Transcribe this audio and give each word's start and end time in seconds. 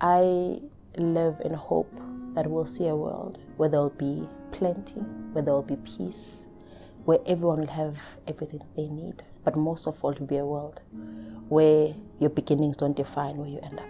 I 0.00 0.60
live 0.96 1.40
in 1.44 1.54
hope 1.54 2.00
that 2.34 2.50
we'll 2.50 2.66
see 2.66 2.88
a 2.88 2.96
world 2.96 3.38
where 3.56 3.68
there'll 3.68 3.90
be 3.90 4.28
plenty, 4.50 5.00
where 5.32 5.44
there'll 5.44 5.62
be 5.62 5.76
peace, 5.76 6.42
where 7.04 7.20
everyone 7.26 7.60
will 7.60 7.68
have 7.68 7.98
everything 8.26 8.60
they 8.76 8.88
need. 8.88 9.22
But 9.44 9.56
most 9.56 9.86
of 9.86 10.04
all, 10.04 10.12
to 10.12 10.22
be 10.22 10.38
a 10.38 10.44
world 10.44 10.80
where 11.48 11.94
your 12.18 12.30
beginnings 12.30 12.76
don't 12.76 12.96
define 12.96 13.36
where 13.36 13.48
you 13.48 13.60
end 13.62 13.78
up. 13.78 13.86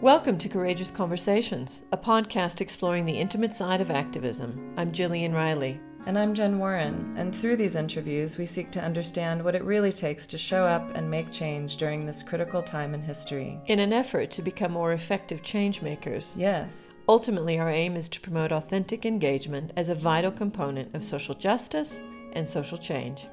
Welcome 0.00 0.38
to 0.38 0.48
Courageous 0.48 0.90
Conversations, 0.90 1.82
a 1.92 1.98
podcast 1.98 2.62
exploring 2.62 3.04
the 3.04 3.18
intimate 3.18 3.52
side 3.52 3.82
of 3.82 3.90
activism. 3.90 4.72
I'm 4.78 4.92
Gillian 4.92 5.34
Riley. 5.34 5.78
And 6.06 6.18
I'm 6.18 6.32
Jen 6.32 6.58
Warren, 6.58 7.14
and 7.18 7.34
through 7.34 7.56
these 7.56 7.76
interviews, 7.76 8.38
we 8.38 8.46
seek 8.46 8.70
to 8.70 8.82
understand 8.82 9.44
what 9.44 9.54
it 9.54 9.62
really 9.62 9.92
takes 9.92 10.26
to 10.28 10.38
show 10.38 10.64
up 10.64 10.94
and 10.94 11.10
make 11.10 11.30
change 11.30 11.76
during 11.76 12.06
this 12.06 12.22
critical 12.22 12.62
time 12.62 12.94
in 12.94 13.02
history. 13.02 13.60
In 13.66 13.78
an 13.78 13.92
effort 13.92 14.30
to 14.30 14.42
become 14.42 14.72
more 14.72 14.92
effective 14.92 15.42
change 15.42 15.82
makers. 15.82 16.34
Yes. 16.38 16.94
Ultimately, 17.08 17.58
our 17.58 17.68
aim 17.68 17.94
is 17.96 18.08
to 18.10 18.20
promote 18.20 18.52
authentic 18.52 19.04
engagement 19.04 19.72
as 19.76 19.90
a 19.90 19.94
vital 19.94 20.30
component 20.30 20.94
of 20.94 21.04
social 21.04 21.34
justice 21.34 22.02
and 22.32 22.48
social 22.48 22.78
change. 22.78 23.28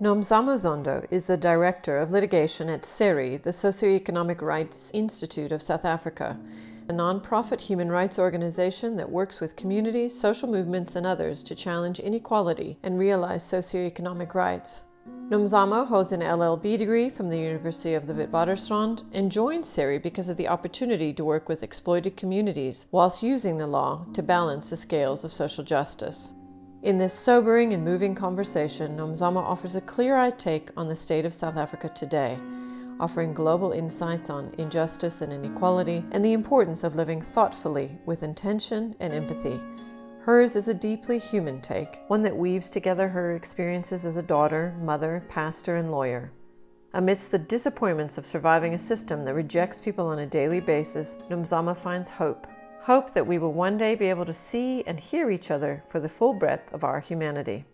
Nomzamo 0.00 0.54
Zondo 0.54 1.06
is 1.10 1.26
the 1.26 1.36
Director 1.36 1.98
of 1.98 2.10
Litigation 2.10 2.68
at 2.70 2.84
SERI, 2.84 3.36
the 3.36 3.50
Socioeconomic 3.50 4.40
Rights 4.40 4.90
Institute 4.94 5.52
of 5.52 5.60
South 5.62 5.84
Africa 5.84 6.38
a 6.92 6.94
nonprofit 6.94 7.62
human 7.62 7.90
rights 7.90 8.18
organization 8.18 8.96
that 8.96 9.10
works 9.10 9.40
with 9.40 9.56
communities, 9.56 10.18
social 10.18 10.46
movements, 10.46 10.94
and 10.94 11.06
others 11.06 11.42
to 11.42 11.54
challenge 11.54 11.98
inequality 11.98 12.76
and 12.82 12.98
realize 12.98 13.42
socioeconomic 13.42 14.34
rights. 14.34 14.82
Nomzamo 15.30 15.86
holds 15.86 16.12
an 16.12 16.20
LLB 16.20 16.76
degree 16.76 17.08
from 17.08 17.30
the 17.30 17.38
University 17.38 17.94
of 17.94 18.06
the 18.06 18.12
Witwatersrand 18.12 19.04
and 19.12 19.32
joined 19.32 19.64
SERI 19.64 19.98
because 19.98 20.28
of 20.28 20.36
the 20.36 20.48
opportunity 20.48 21.14
to 21.14 21.24
work 21.24 21.48
with 21.48 21.62
exploited 21.62 22.14
communities 22.14 22.84
whilst 22.90 23.22
using 23.22 23.56
the 23.56 23.66
law 23.66 24.04
to 24.12 24.22
balance 24.22 24.68
the 24.68 24.76
scales 24.76 25.24
of 25.24 25.32
social 25.32 25.64
justice. 25.64 26.34
In 26.82 26.98
this 26.98 27.14
sobering 27.14 27.72
and 27.72 27.82
moving 27.82 28.14
conversation, 28.14 28.98
Nomzamo 28.98 29.40
offers 29.40 29.76
a 29.76 29.80
clear 29.80 30.16
eyed 30.16 30.38
take 30.38 30.70
on 30.76 30.88
the 30.88 30.96
state 30.96 31.24
of 31.24 31.32
South 31.32 31.56
Africa 31.56 31.88
today 31.88 32.36
offering 33.02 33.34
global 33.34 33.72
insights 33.72 34.30
on 34.30 34.54
injustice 34.58 35.22
and 35.22 35.32
inequality 35.32 36.04
and 36.12 36.24
the 36.24 36.32
importance 36.32 36.84
of 36.84 36.94
living 36.94 37.20
thoughtfully 37.20 37.98
with 38.06 38.22
intention 38.22 38.94
and 39.00 39.12
empathy. 39.12 39.60
Hers 40.20 40.54
is 40.54 40.68
a 40.68 40.74
deeply 40.74 41.18
human 41.18 41.60
take, 41.60 42.02
one 42.06 42.22
that 42.22 42.36
weaves 42.36 42.70
together 42.70 43.08
her 43.08 43.34
experiences 43.34 44.06
as 44.06 44.16
a 44.16 44.22
daughter, 44.22 44.76
mother, 44.80 45.26
pastor, 45.28 45.78
and 45.78 45.90
lawyer. 45.90 46.30
Amidst 46.94 47.32
the 47.32 47.40
disappointments 47.40 48.18
of 48.18 48.24
surviving 48.24 48.74
a 48.74 48.78
system 48.78 49.24
that 49.24 49.34
rejects 49.34 49.80
people 49.80 50.06
on 50.06 50.20
a 50.20 50.26
daily 50.26 50.60
basis, 50.60 51.16
Nomzamo 51.28 51.76
finds 51.76 52.08
hope. 52.08 52.46
Hope 52.82 53.12
that 53.14 53.26
we 53.26 53.38
will 53.38 53.52
one 53.52 53.76
day 53.76 53.96
be 53.96 54.06
able 54.10 54.26
to 54.26 54.34
see 54.34 54.84
and 54.86 55.00
hear 55.00 55.28
each 55.32 55.50
other 55.50 55.82
for 55.88 55.98
the 55.98 56.08
full 56.08 56.34
breadth 56.34 56.72
of 56.72 56.84
our 56.84 57.00
humanity 57.00 57.64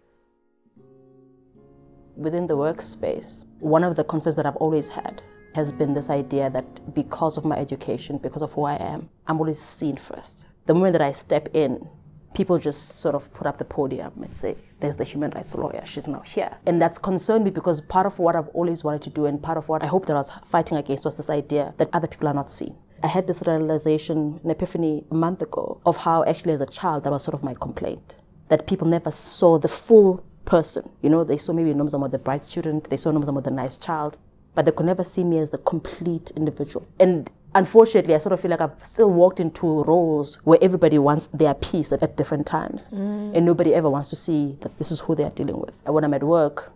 within 2.19 2.47
the 2.49 2.57
workspace, 2.57 3.47
one 3.61 3.85
of 3.85 3.95
the 3.97 4.05
concerns 4.05 4.37
that 4.37 4.45
I've 4.45 4.57
always 4.57 4.89
had 4.89 5.23
has 5.55 5.73
been 5.73 5.95
this 5.95 6.11
idea 6.11 6.51
that 6.51 6.95
because 6.95 7.39
of 7.39 7.45
my 7.45 7.57
education, 7.57 8.19
because 8.19 8.43
of 8.43 8.53
who 8.53 8.65
I 8.65 8.75
am, 8.75 9.09
I'm 9.27 9.39
always 9.39 9.61
seen 9.61 9.97
first. 9.97 10.49
The 10.67 10.75
moment 10.75 10.93
that 10.95 11.03
I 11.03 11.13
step 11.13 11.49
in, 11.55 11.89
people 12.35 12.59
just 12.59 13.01
sort 13.01 13.15
of 13.15 13.33
put 13.33 13.47
up 13.47 13.57
the 13.57 13.65
podium 13.65 14.13
and 14.23 14.35
say, 14.35 14.57
There's 14.81 14.97
the 14.97 15.05
human 15.05 15.31
rights 15.31 15.55
lawyer, 15.55 15.83
she's 15.85 16.09
now 16.09 16.21
here. 16.21 16.59
And 16.67 16.83
that's 16.83 16.99
concerned 16.99 17.45
me 17.45 17.51
because 17.51 17.81
part 17.81 18.07
of 18.07 18.19
what 18.19 18.37
I've 18.37 18.49
always 18.49 18.85
wanted 18.85 19.03
to 19.03 19.11
do 19.11 19.27
and 19.27 19.43
part 19.43 19.57
of 19.57 19.69
what 19.69 19.83
I 19.83 19.87
hope 19.87 20.07
that 20.07 20.15
I 20.15 20.19
was 20.19 20.31
fighting 20.45 20.77
against 20.77 21.05
was 21.05 21.17
this 21.17 21.31
idea 21.31 21.73
that 21.79 21.89
other 21.93 22.09
people 22.09 22.29
are 22.29 22.35
not 22.35 22.51
seen. 22.51 22.77
I 23.03 23.07
had 23.07 23.29
this 23.29 23.43
realization, 23.47 24.41
an 24.43 24.51
epiphany 24.51 25.05
a 25.11 25.15
month 25.15 25.41
ago, 25.41 25.81
of 25.87 25.97
how 25.99 26.25
actually 26.25 26.53
as 26.53 26.61
a 26.61 26.67
child 26.67 27.05
that 27.05 27.13
was 27.13 27.23
sort 27.23 27.35
of 27.35 27.45
my 27.45 27.55
complaint. 27.55 28.17
That 28.49 28.67
people 28.67 28.89
never 28.89 29.11
saw 29.11 29.59
the 29.59 29.69
full 29.69 30.25
person. 30.49 30.89
You 31.03 31.11
know, 31.11 31.23
they 31.25 31.37
saw 31.37 31.53
maybe 31.53 31.75
Nomzamo 31.75 32.11
the 32.11 32.19
bright 32.19 32.43
student, 32.43 32.89
they 32.91 32.97
saw 32.97 33.13
Nomzamo 33.13 33.45
the 33.45 33.51
nice 33.51 33.77
child, 33.77 34.17
but 34.55 34.65
they 34.65 34.73
could 34.73 34.87
never 34.87 35.05
see 35.05 35.23
me 35.23 35.39
as 35.39 35.51
the 35.51 35.59
complete 35.59 36.33
individual. 36.37 36.87
And 36.99 37.31
unfortunately, 37.55 38.15
I 38.15 38.19
sort 38.19 38.33
of 38.33 38.41
feel 38.41 38.51
like 38.51 38.63
I've 38.63 38.85
still 38.85 39.11
walked 39.11 39.41
into 39.41 39.85
roles 39.85 40.37
where 40.45 40.59
everybody 40.63 40.99
wants 40.99 41.27
their 41.27 41.55
piece 41.55 41.93
at, 41.93 42.03
at 42.03 42.17
different 42.17 42.47
times, 42.47 42.91
mm. 42.91 43.37
and 43.37 43.45
nobody 43.45 43.75
ever 43.75 43.91
wants 43.91 44.09
to 44.11 44.17
see 44.17 44.57
that 44.63 44.77
this 44.79 44.91
is 44.91 45.01
who 45.01 45.15
they 45.15 45.25
are 45.25 45.31
dealing 45.31 45.61
with. 45.61 45.77
And 45.85 45.95
when 45.95 46.03
I'm 46.03 46.15
at 46.15 46.23
work, 46.23 46.73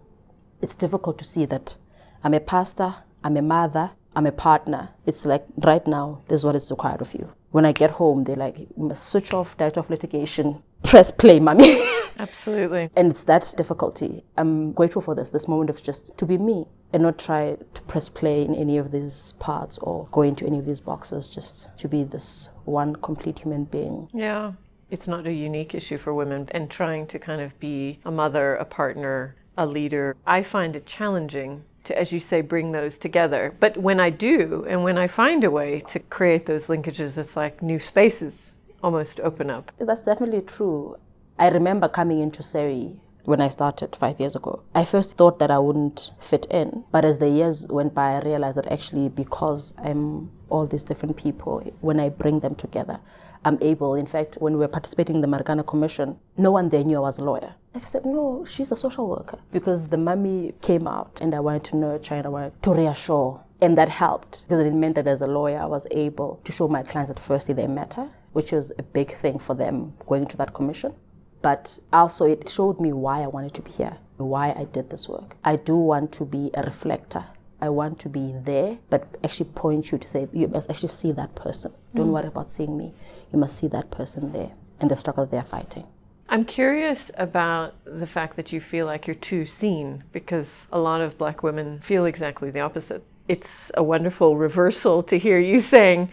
it's 0.60 0.75
difficult 0.75 1.19
to 1.19 1.25
see 1.25 1.47
that 1.47 1.75
I'm 2.22 2.34
a 2.34 2.41
pastor, 2.41 2.94
I'm 3.25 3.37
a 3.37 3.43
mother, 3.43 3.91
I'm 4.15 4.27
a 4.27 4.33
partner. 4.33 4.91
It's 5.06 5.25
like 5.25 5.44
right 5.56 5.87
now, 5.87 6.21
this 6.28 6.41
is 6.41 6.44
what 6.44 6.54
is 6.54 6.71
required 6.71 7.00
of 7.00 7.15
you. 7.15 7.33
When 7.50 7.65
I 7.65 7.72
get 7.72 7.91
home, 7.93 8.25
they're 8.25 8.37
like, 8.37 8.59
you 8.59 8.69
must 8.77 9.09
switch 9.09 9.33
off 9.33 9.56
director 9.56 9.81
of 9.81 9.91
litigation, 9.91 10.62
press 10.82 11.10
play, 11.10 11.41
mommy. 11.41 11.81
Absolutely. 12.19 12.91
And 12.97 13.10
it's 13.10 13.25
that 13.25 13.53
difficulty. 13.56 14.22
I'm 14.37 14.72
grateful 14.72 15.03
for 15.03 15.15
this, 15.15 15.31
this 15.31 15.48
moment 15.48 15.70
of 15.70 15.82
just 15.82 16.16
to 16.16 16.26
be 16.26 16.38
me 16.38 16.66
and 16.93 17.03
not 17.03 17.19
try 17.19 17.56
to 17.75 17.82
press 17.82 18.09
play 18.09 18.44
in 18.44 18.54
any 18.54 18.78
of 18.78 18.92
these 18.92 19.32
parts 19.38 19.78
or 19.78 20.06
go 20.12 20.22
into 20.22 20.47
any 20.47 20.59
of 20.59 20.65
these 20.65 20.81
boxes, 20.81 21.28
just 21.28 21.69
to 21.78 21.88
be 21.88 22.04
this 22.04 22.48
one 22.65 22.94
complete 22.97 23.41
human 23.41 23.65
being. 23.65 24.09
Yeah. 24.12 24.53
It's 24.91 25.09
not 25.09 25.26
a 25.26 25.32
unique 25.32 25.75
issue 25.75 25.97
for 25.97 26.12
women 26.12 26.48
and 26.50 26.71
trying 26.71 27.06
to 27.09 27.19
kind 27.19 27.41
of 27.41 27.59
be 27.59 27.98
a 28.04 28.10
mother, 28.10 28.54
a 28.56 28.65
partner, 28.65 29.34
a 29.56 29.65
leader. 29.65 30.16
I 30.26 30.42
find 30.42 30.76
it 30.76 30.84
challenging 30.84 31.65
to, 31.84 31.98
as 31.98 32.12
you 32.12 32.21
say, 32.21 32.42
bring 32.42 32.72
those 32.72 32.98
together. 32.98 33.56
But 33.59 33.78
when 33.78 33.98
I 33.98 34.10
do, 34.10 34.66
and 34.69 34.84
when 34.84 34.98
I 34.98 35.06
find 35.06 35.44
a 35.44 35.50
way 35.50 35.81
to 35.88 35.98
create 35.98 36.47
those 36.47 36.66
linkages, 36.66 37.16
it's 37.16 37.37
like 37.37 37.62
new 37.62 37.81
spaces 37.81 38.52
almost 38.82 39.20
open 39.20 39.50
up. 39.50 39.72
That's 39.78 40.03
definitely 40.03 40.43
true. 40.43 40.97
I 41.38 41.48
remember 41.48 41.88
coming 41.88 42.20
into 42.20 42.43
SERI 42.43 42.97
when 43.25 43.41
I 43.41 43.48
started 43.48 43.94
five 43.94 44.19
years 44.19 44.34
ago. 44.34 44.62
I 44.75 44.84
first 44.84 45.16
thought 45.16 45.38
that 45.38 45.50
I 45.50 45.59
wouldn't 45.59 46.12
fit 46.20 46.47
in, 46.50 46.84
but 46.91 47.04
as 47.04 47.19
the 47.19 47.28
years 47.28 47.66
went 47.69 47.94
by, 47.94 48.12
I 48.12 48.21
realized 48.21 48.59
that 48.59 48.66
actually, 48.66 49.09
because 49.09 49.75
I'm 49.78 50.31
all 50.50 50.66
these 50.66 50.82
different 50.82 51.16
people, 51.16 51.60
when 51.81 52.00
I 52.00 52.09
bring 52.09 52.41
them 52.41 52.54
together, 52.54 53.00
I'm 53.44 53.59
able. 53.60 53.94
In 53.94 54.06
fact, 54.06 54.37
when 54.41 54.53
we 54.54 54.60
were 54.60 54.69
participating 54.69 55.16
in 55.16 55.21
the 55.21 55.26
Marikana 55.26 55.66
Commission, 55.66 56.19
no 56.37 56.50
one 56.50 56.69
there 56.69 56.84
knew 56.84 56.98
I 56.98 57.00
was 57.00 57.19
a 57.19 57.25
lawyer. 57.25 57.54
I 57.75 57.81
said, 57.81 58.04
no, 58.04 58.44
she's 58.44 58.71
a 58.71 58.76
social 58.76 59.09
worker. 59.09 59.38
Because 59.50 59.88
the 59.88 59.97
mummy 59.97 60.54
came 60.60 60.87
out 60.87 61.21
and 61.21 61.34
I 61.34 61.41
wanted 61.41 61.65
to 61.65 61.76
nurture 61.76 62.15
and 62.15 62.26
I 62.26 62.28
wanted 62.28 62.62
to 62.62 62.75
reassure. 62.75 63.41
And 63.60 63.78
that 63.78 63.88
helped 63.88 64.42
because 64.42 64.60
it 64.60 64.72
meant 64.75 64.97
that 64.97 65.06
as 65.06 65.22
a 65.22 65.26
lawyer, 65.26 65.60
I 65.60 65.66
was 65.66 65.87
able 65.91 66.41
to 66.44 66.53
show 66.53 66.69
my 66.69 66.82
clients 66.82 67.09
that 67.09 67.19
firstly 67.19 67.54
they 67.54 67.66
matter, 67.66 68.09
which 68.32 68.53
was 68.53 68.72
a 68.78 68.82
big 68.82 69.12
thing 69.12 69.38
for 69.38 69.54
them 69.54 69.93
going 70.06 70.26
to 70.26 70.37
that 70.37 70.53
commission 70.54 70.94
but 71.43 71.78
also 71.93 72.25
it 72.25 72.48
showed 72.48 72.81
me 72.81 72.93
why 72.93 73.22
I 73.22 73.26
wanted 73.26 73.53
to 73.54 73.62
be 73.62 73.72
here, 73.72 73.98
why 74.16 74.54
I 74.56 74.65
did 74.65 74.88
this 74.88 75.09
work. 75.09 75.37
I 75.44 75.56
do 75.56 75.76
want 75.76 76.12
to 76.12 76.25
be 76.25 76.50
a 76.54 76.62
reflector. 76.62 77.25
I 77.60 77.69
want 77.69 77.98
to 78.00 78.09
be 78.09 78.32
there, 78.44 78.78
but 78.91 79.06
actually 79.22 79.50
point 79.50 79.92
you 79.92 79.98
to 79.98 80.09
say, 80.09 80.28
you 80.32 80.48
must 80.48 80.71
actually 80.71 80.88
see 80.88 81.12
that 81.12 81.34
person. 81.34 81.72
Don't 81.94 82.09
mm. 82.09 82.12
worry 82.12 82.28
about 82.28 82.48
seeing 82.48 82.76
me. 82.76 82.94
You 83.32 83.38
must 83.38 83.59
see 83.59 83.69
that 83.69 83.91
person 83.91 84.32
there 84.32 84.53
and 84.81 84.91
the 84.91 84.97
struggle 84.97 85.26
they're 85.26 85.44
fighting. 85.44 85.87
I'm 86.28 86.44
curious 86.44 87.10
about 87.19 87.75
the 87.84 88.06
fact 88.06 88.37
that 88.37 88.53
you 88.53 88.60
feel 88.60 88.87
like 88.87 89.06
you're 89.06 89.15
too 89.15 89.44
seen 89.44 90.04
because 90.12 90.66
a 90.72 90.78
lot 90.78 91.00
of 91.00 91.19
black 91.19 91.42
women 91.42 91.81
feel 91.81 92.06
exactly 92.06 92.50
the 92.50 92.60
opposite. 92.60 93.04
It's 93.28 93.71
a 93.75 93.82
wonderful 93.82 94.37
reversal 94.37 95.03
to 95.04 95.19
hear 95.19 95.38
you 95.38 95.60
saying, 95.60 96.09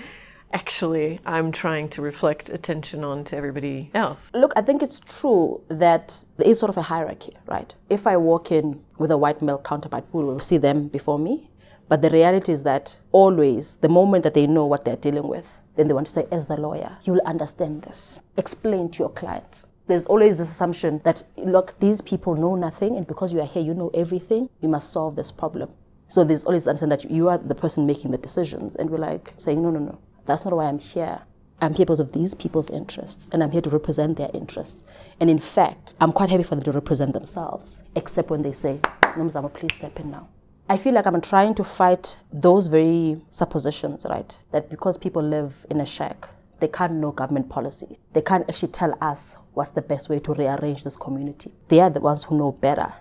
actually 0.54 1.20
I'm 1.26 1.52
trying 1.52 1.90
to 1.90 2.02
reflect 2.02 2.50
attention 2.50 3.04
on 3.04 3.24
to 3.26 3.38
everybody 3.38 3.92
else. 3.94 4.32
Look, 4.34 4.54
I 4.56 4.62
think 4.62 4.82
it's 4.82 5.00
true 5.00 5.62
that 5.68 6.24
there 6.38 6.48
is 6.48 6.60
sort 6.60 6.70
of 6.70 6.78
a 6.78 6.82
hierarchy, 6.82 7.36
right? 7.48 7.74
If 7.90 8.08
I 8.08 8.18
walk 8.18 8.52
in 8.52 8.82
with 8.98 9.12
a 9.12 9.18
white 9.18 9.41
male 9.41 9.59
counterpart, 9.59 10.06
we 10.12 10.23
will 10.23 10.40
see 10.40 10.58
them 10.58 10.88
before 10.88 11.20
me. 11.20 11.50
But 11.88 12.03
the 12.03 12.09
reality 12.12 12.52
is 12.52 12.64
that 12.64 12.97
always, 13.12 13.78
the 13.78 13.90
moment 13.90 14.23
that 14.23 14.35
they 14.35 14.46
know 14.46 14.66
what 14.66 14.85
they're 14.85 14.96
dealing 14.96 15.28
with, 15.28 15.59
then 15.76 15.88
they 15.88 15.94
want 15.94 16.06
to 16.08 16.14
say, 16.14 16.28
as 16.32 16.46
the 16.46 16.56
lawyer, 16.56 16.97
you'll 17.03 17.22
understand 17.26 17.82
this. 17.82 18.22
Explain 18.38 18.90
to 18.91 19.00
your 19.00 19.09
clients. 19.09 19.68
There's 19.88 20.06
always 20.06 20.38
this 20.38 20.50
assumption 20.52 21.02
that, 21.03 21.23
look, 21.38 21.79
these 21.79 22.00
people 22.02 22.35
know 22.35 22.56
nothing, 22.56 22.96
and 22.96 23.08
because 23.08 23.34
you 23.34 23.41
are 23.41 23.46
here, 23.46 23.64
you 23.64 23.73
know 23.73 23.90
everything, 23.96 24.50
you 24.62 24.70
must 24.70 24.91
solve 24.91 25.16
this 25.16 25.32
problem. 25.32 25.72
So 26.09 26.23
there's 26.23 26.44
always 26.44 26.66
the 26.66 26.72
understanding 26.72 26.97
that 26.97 27.09
you 27.09 27.28
are 27.28 27.40
the 27.40 27.56
person 27.56 27.88
making 27.88 28.12
the 28.12 28.20
decisions, 28.20 28.76
and 28.76 28.90
we're 28.90 28.97
like 28.97 29.34
saying, 29.38 29.64
no, 29.64 29.72
no, 29.72 29.79
no. 29.79 29.97
That's 30.29 30.46
not 30.46 30.55
why 30.55 30.66
I'm 30.66 30.78
here. 30.78 31.22
I'm 31.59 31.73
here 31.73 31.87
because 31.87 31.99
of 31.99 32.11
these 32.11 32.35
people's 32.35 32.70
interests, 32.70 33.28
and 33.31 33.41
I'm 33.41 33.49
here 33.49 33.61
to 33.61 33.70
represent 33.72 34.16
their 34.16 34.29
interests. 34.31 34.85
And 35.20 35.28
in 35.28 35.40
fact, 35.40 35.96
I'm 35.99 36.11
quite 36.11 36.29
happy 36.29 36.43
for 36.43 36.53
them 36.53 36.64
to 36.66 36.72
represent 36.72 37.14
themselves, 37.14 37.81
except 37.96 38.29
when 38.29 38.43
they 38.43 38.52
say, 38.52 38.79
Nomzamo, 39.02 39.52
please 39.52 39.73
step 39.73 39.99
in 39.99 40.11
now. 40.11 40.29
I 40.70 40.78
feel 40.78 40.93
like 40.93 41.08
I'm 41.08 41.20
trying 41.20 41.55
to 41.55 41.64
fight 41.64 42.16
those 42.31 42.67
very 42.67 43.20
suppositions, 43.31 44.05
right? 44.08 44.37
That 44.52 44.70
because 44.70 44.99
people 44.99 45.23
live 45.23 45.66
in 45.72 45.81
a 45.81 45.85
shack, 45.85 46.29
they 46.59 46.67
can't 46.67 46.93
know 46.93 47.11
government 47.11 47.49
policy. 47.49 47.97
They 48.14 48.22
can't 48.22 48.47
actually 48.47 48.72
tell 48.72 48.96
us 49.02 49.35
what's 49.55 49.72
the 49.72 49.82
best 49.82 50.09
way 50.09 50.20
to 50.20 50.34
rearrange 50.35 50.84
this 50.84 50.96
community. 50.96 51.53
They 51.70 51.79
are 51.79 51.90
the 51.90 52.02
ones 52.02 52.23
who 52.23 52.37
know 52.37 52.52
better 52.52 52.93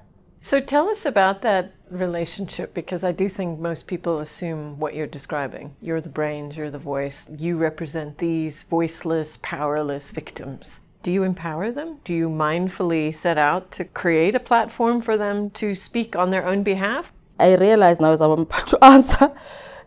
So 0.49 0.61
tell 0.61 0.89
us 0.89 1.05
about 1.05 1.43
that 1.43 1.75
relationship 1.91 2.73
because 2.73 3.05
I 3.05 3.13
do 3.13 3.29
think 3.29 3.61
most 3.61 3.87
people 3.87 4.19
assume 4.19 4.79
what 4.79 4.95
you're 4.95 5.07
describing. 5.07 5.77
You're 5.83 6.01
the 6.01 6.09
brains, 6.09 6.57
you're 6.57 6.71
the 6.71 6.79
voice, 6.79 7.27
you 7.29 7.59
represent 7.59 8.17
these 8.17 8.63
voiceless, 8.63 9.39
powerless 9.43 10.11
victims. 10.11 10.81
Do 11.03 11.13
you 11.13 11.23
empower 11.23 11.71
them? 11.71 11.99
Do 12.03 12.15
you 12.15 12.31
mindfully 12.31 13.15
set 13.15 13.37
out 13.37 13.71
to 13.73 13.85
create 13.85 14.35
a 14.35 14.41
platform 14.41 15.03
for 15.03 15.19
them 15.19 15.51
to 15.51 15.75
speak 15.75 16.17
on 16.17 16.31
their 16.31 16.47
own 16.47 16.63
behalf? 16.63 17.13
I 17.39 17.55
realize 17.55 18.01
now 18.01 18.13
as 18.13 18.23
I'm 18.23 18.31
about 18.31 18.69
to 18.69 18.83
answer 18.83 19.31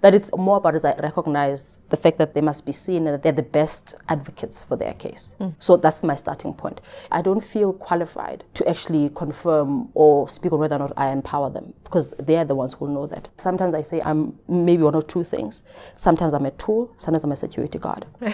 that 0.01 0.13
it's 0.13 0.35
more 0.35 0.57
about 0.57 0.75
as 0.75 0.83
I 0.83 0.95
recognize 0.95 1.77
the 1.89 1.97
fact 1.97 2.17
that 2.17 2.33
they 2.33 2.41
must 2.41 2.65
be 2.65 2.71
seen 2.71 3.07
and 3.07 3.13
that 3.15 3.23
they're 3.23 3.31
the 3.31 3.43
best 3.43 3.95
advocates 4.09 4.61
for 4.61 4.75
their 4.75 4.93
case. 4.93 5.35
Mm. 5.39 5.53
So 5.59 5.77
that's 5.77 6.03
my 6.03 6.15
starting 6.15 6.53
point. 6.53 6.81
I 7.11 7.21
don't 7.21 7.43
feel 7.43 7.71
qualified 7.73 8.43
to 8.55 8.67
actually 8.67 9.09
confirm 9.15 9.89
or 9.93 10.27
speak 10.27 10.51
on 10.51 10.59
whether 10.59 10.75
or 10.75 10.79
not 10.79 10.93
I 10.97 11.11
empower 11.11 11.49
them 11.49 11.73
because 11.83 12.09
they're 12.09 12.45
the 12.45 12.55
ones 12.55 12.73
who 12.73 12.85
will 12.85 12.93
know 12.93 13.07
that. 13.07 13.29
Sometimes 13.37 13.75
I 13.75 13.81
say 13.81 14.01
I'm 14.01 14.37
maybe 14.47 14.83
one 14.83 14.95
or 14.95 15.03
two 15.03 15.23
things. 15.23 15.63
Sometimes 15.95 16.33
I'm 16.33 16.45
a 16.45 16.51
tool, 16.51 16.93
sometimes 16.97 17.23
I'm 17.23 17.31
a 17.31 17.35
security 17.35 17.77
guard. 17.77 18.05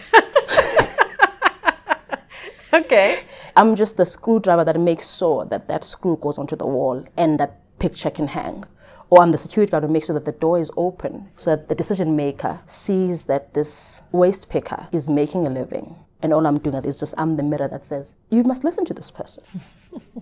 okay. 2.74 3.20
I'm 3.56 3.76
just 3.76 3.98
the 3.98 4.06
screwdriver 4.06 4.64
that 4.64 4.80
makes 4.80 5.18
sure 5.18 5.46
that 5.46 5.68
that 5.68 5.84
screw 5.84 6.18
goes 6.18 6.38
onto 6.38 6.56
the 6.56 6.66
wall 6.66 7.04
and 7.18 7.40
that 7.40 7.80
picture 7.80 8.10
can 8.10 8.28
hang 8.28 8.64
or 9.10 9.22
I'm 9.22 9.32
the 9.32 9.38
security 9.38 9.72
guard 9.72 9.84
who 9.84 9.90
makes 9.90 10.08
sure 10.08 10.14
that 10.14 10.26
the 10.26 10.32
door 10.34 10.60
is 10.60 10.72
open 10.76 11.30
so 11.38 11.52
that 11.52 11.70
the 11.70 11.76
decision 11.76 12.16
maker 12.16 12.60
sees 12.68 13.24
that 13.26 13.54
this 13.54 14.02
waste 14.12 14.50
picker 14.50 14.88
is 14.92 15.10
making 15.10 15.48
a 15.48 15.50
living. 15.50 15.96
And 16.22 16.34
all 16.34 16.46
I'm 16.46 16.58
doing 16.58 16.76
is 16.84 17.00
just 17.00 17.14
I'm 17.18 17.38
the 17.38 17.44
mirror 17.44 17.68
that 17.68 17.86
says, 17.86 18.16
you 18.30 18.44
must 18.44 18.64
listen 18.64 18.86
to 18.86 18.94
this 18.94 19.12
person. 19.12 19.44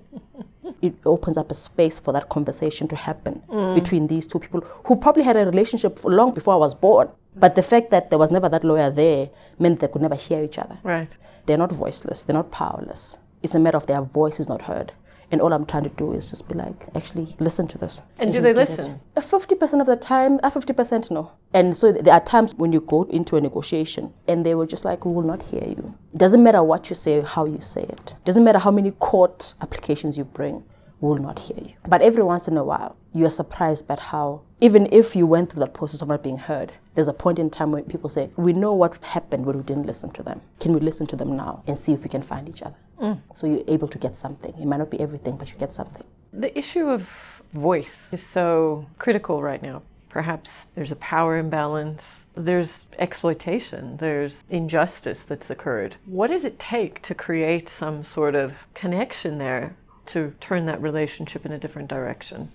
it 0.82 0.94
opens 1.06 1.38
up 1.38 1.50
a 1.52 1.54
space 1.54 1.98
for 1.98 2.12
that 2.12 2.30
conversation 2.30 2.88
to 2.90 2.96
happen 2.96 3.42
mm. 3.50 3.74
between 3.74 4.08
these 4.08 4.28
two 4.28 4.40
people 4.40 4.62
who 4.86 4.96
probably 4.98 5.24
had 5.24 5.38
a 5.38 5.46
relationship 5.46 6.04
long 6.04 6.34
before 6.34 6.54
I 6.54 6.58
was 6.58 6.76
born. 6.76 7.12
But 7.36 7.56
the 7.56 7.64
fact 7.64 7.90
that 7.92 8.10
there 8.10 8.20
was 8.20 8.32
never 8.32 8.50
that 8.50 8.64
lawyer 8.64 8.90
there 8.92 9.30
meant 9.60 9.80
they 9.80 9.88
could 9.88 10.02
never 10.02 10.16
hear 10.16 10.44
each 10.44 10.58
other. 10.58 10.78
Right. 10.84 11.10
They're 11.46 11.58
not 11.58 11.72
voiceless, 11.72 12.24
they're 12.24 12.36
not 12.36 12.52
powerless. 12.52 13.18
It's 13.44 13.56
a 13.56 13.60
matter 13.60 13.78
of 13.78 13.88
their 13.88 14.02
voice 14.02 14.40
is 14.40 14.50
not 14.50 14.64
heard. 14.64 14.94
And 15.32 15.42
all 15.42 15.52
I'm 15.54 15.66
trying 15.66 15.84
to 15.84 15.90
do 15.90 16.14
is 16.14 16.30
just 16.30 16.48
be 16.48 16.56
like, 16.56 16.88
actually, 16.96 17.36
listen 17.40 17.68
to 17.68 17.78
this. 17.78 18.02
And 18.20 18.32
do 18.32 18.42
they 18.42 18.54
listen? 18.54 19.00
Fifty 19.22 19.56
percent 19.56 19.82
of 19.82 19.88
the 19.88 19.96
time, 19.96 20.40
uh, 20.44 20.50
fifty 20.50 20.74
percent 20.74 21.10
no. 21.12 21.32
And 21.54 21.76
so 21.76 21.92
there 21.92 22.14
are 22.14 22.24
times 22.24 22.54
when 22.56 22.72
you 22.72 22.82
go 22.82 23.04
into 23.04 23.38
a 23.38 23.42
negotiation 23.42 24.14
and 24.28 24.46
they 24.46 24.56
were 24.56 24.68
just 24.68 24.86
like, 24.86 25.06
we 25.06 25.14
will 25.14 25.24
not 25.24 25.42
hear 25.42 25.64
you. 25.64 25.94
It 26.14 26.18
doesn't 26.18 26.44
matter 26.44 26.62
what 26.64 26.90
you 26.90 26.96
say, 26.96 27.22
how 27.22 27.46
you 27.46 27.62
say 27.62 27.84
it. 27.84 28.12
it 28.18 28.26
doesn't 28.26 28.44
matter 28.44 28.60
how 28.60 28.72
many 28.72 28.92
court 28.92 29.54
applications 29.62 30.18
you 30.18 30.26
bring 30.26 30.64
we 31.02 31.10
will 31.10 31.22
not 31.22 31.40
hear 31.40 31.58
you. 31.58 31.74
But 31.88 32.02
every 32.02 32.24
once 32.24 32.48
in 32.48 32.58
a 32.58 32.64
while, 32.64 32.96
you 33.14 33.26
are 33.26 33.30
surprised 33.30 33.88
by 33.88 33.98
how, 34.00 34.42
even 34.60 34.88
if 34.92 35.16
you 35.16 35.28
went 35.28 35.52
through 35.52 35.62
that 35.62 35.74
process 35.74 36.02
of 36.02 36.08
not 36.08 36.24
being 36.24 36.38
heard, 36.38 36.72
there's 36.96 37.08
a 37.08 37.14
point 37.14 37.40
in 37.40 37.50
time 37.50 37.72
when 37.72 37.84
people 37.84 38.10
say, 38.10 38.30
We 38.38 38.54
know 38.54 38.74
what 38.74 39.04
happened 39.04 39.46
when 39.46 39.58
we 39.58 39.64
didn't 39.64 39.86
listen 39.86 40.10
to 40.12 40.24
them. 40.24 40.42
Can 40.60 40.74
we 40.74 40.80
listen 40.80 41.06
to 41.08 41.16
them 41.16 41.36
now 41.36 41.62
and 41.68 41.78
see 41.78 41.94
if 41.94 42.04
we 42.04 42.10
can 42.10 42.22
find 42.22 42.50
each 42.50 42.62
other? 42.62 42.76
Mm. 43.00 43.20
So 43.34 43.48
you're 43.48 43.64
able 43.68 43.88
to 43.90 43.98
get 43.98 44.16
something. 44.16 44.54
It 44.58 44.66
might 44.66 44.78
not 44.78 44.90
be 44.90 45.00
everything, 45.00 45.38
but 45.38 45.52
you 45.52 45.58
get 45.58 45.74
something. 45.74 46.06
The 46.34 46.58
issue 46.58 46.88
of 46.88 47.44
voice 47.54 48.08
is 48.12 48.24
so 48.24 48.88
critical 48.98 49.42
right 49.42 49.62
now. 49.62 49.84
Perhaps 50.10 50.68
there's 50.76 50.92
a 50.92 50.96
power 50.96 51.38
imbalance, 51.38 52.22
there's 52.36 52.86
exploitation, 52.98 53.98
there's 53.98 54.46
injustice 54.50 55.26
that's 55.26 55.50
occurred. 55.50 55.96
What 56.06 56.28
does 56.28 56.46
it 56.46 56.58
take 56.58 57.02
to 57.02 57.14
create 57.14 57.68
some 57.68 58.02
sort 58.02 58.34
of 58.34 58.54
connection 58.74 59.40
there 59.40 59.76
to 60.08 60.34
turn 60.40 60.68
that 60.68 60.82
relationship 60.82 61.46
in 61.46 61.52
a 61.52 61.58
different 61.58 61.90
direction? 61.90 62.52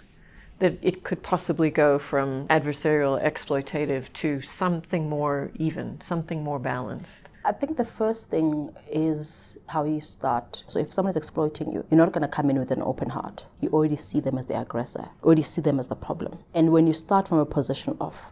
That 0.60 0.78
it 0.82 1.04
could 1.04 1.22
possibly 1.22 1.70
go 1.70 1.98
from 1.98 2.46
adversarial, 2.48 3.20
exploitative 3.22 4.12
to 4.22 4.40
something 4.42 5.08
more 5.08 5.50
even, 5.56 6.00
something 6.00 6.44
more 6.44 6.58
balanced. 6.58 7.30
I 7.44 7.52
think 7.52 7.78
the 7.78 7.84
first 7.84 8.28
thing 8.28 8.70
is 8.92 9.56
how 9.70 9.84
you 9.84 10.02
start. 10.02 10.62
So 10.66 10.78
if 10.78 10.92
someone 10.92 11.10
is 11.10 11.16
exploiting 11.16 11.72
you, 11.72 11.86
you're 11.88 11.96
not 11.96 12.12
going 12.12 12.20
to 12.22 12.28
come 12.28 12.50
in 12.50 12.58
with 12.58 12.70
an 12.70 12.82
open 12.82 13.08
heart. 13.08 13.46
You 13.62 13.70
already 13.70 13.96
see 13.96 14.20
them 14.20 14.36
as 14.36 14.46
the 14.46 14.60
aggressor, 14.60 15.08
you 15.22 15.24
already 15.24 15.42
see 15.42 15.62
them 15.62 15.78
as 15.78 15.88
the 15.88 15.96
problem. 15.96 16.38
And 16.54 16.70
when 16.70 16.86
you 16.86 16.92
start 16.92 17.26
from 17.26 17.38
a 17.38 17.46
position 17.46 17.96
of, 17.98 18.30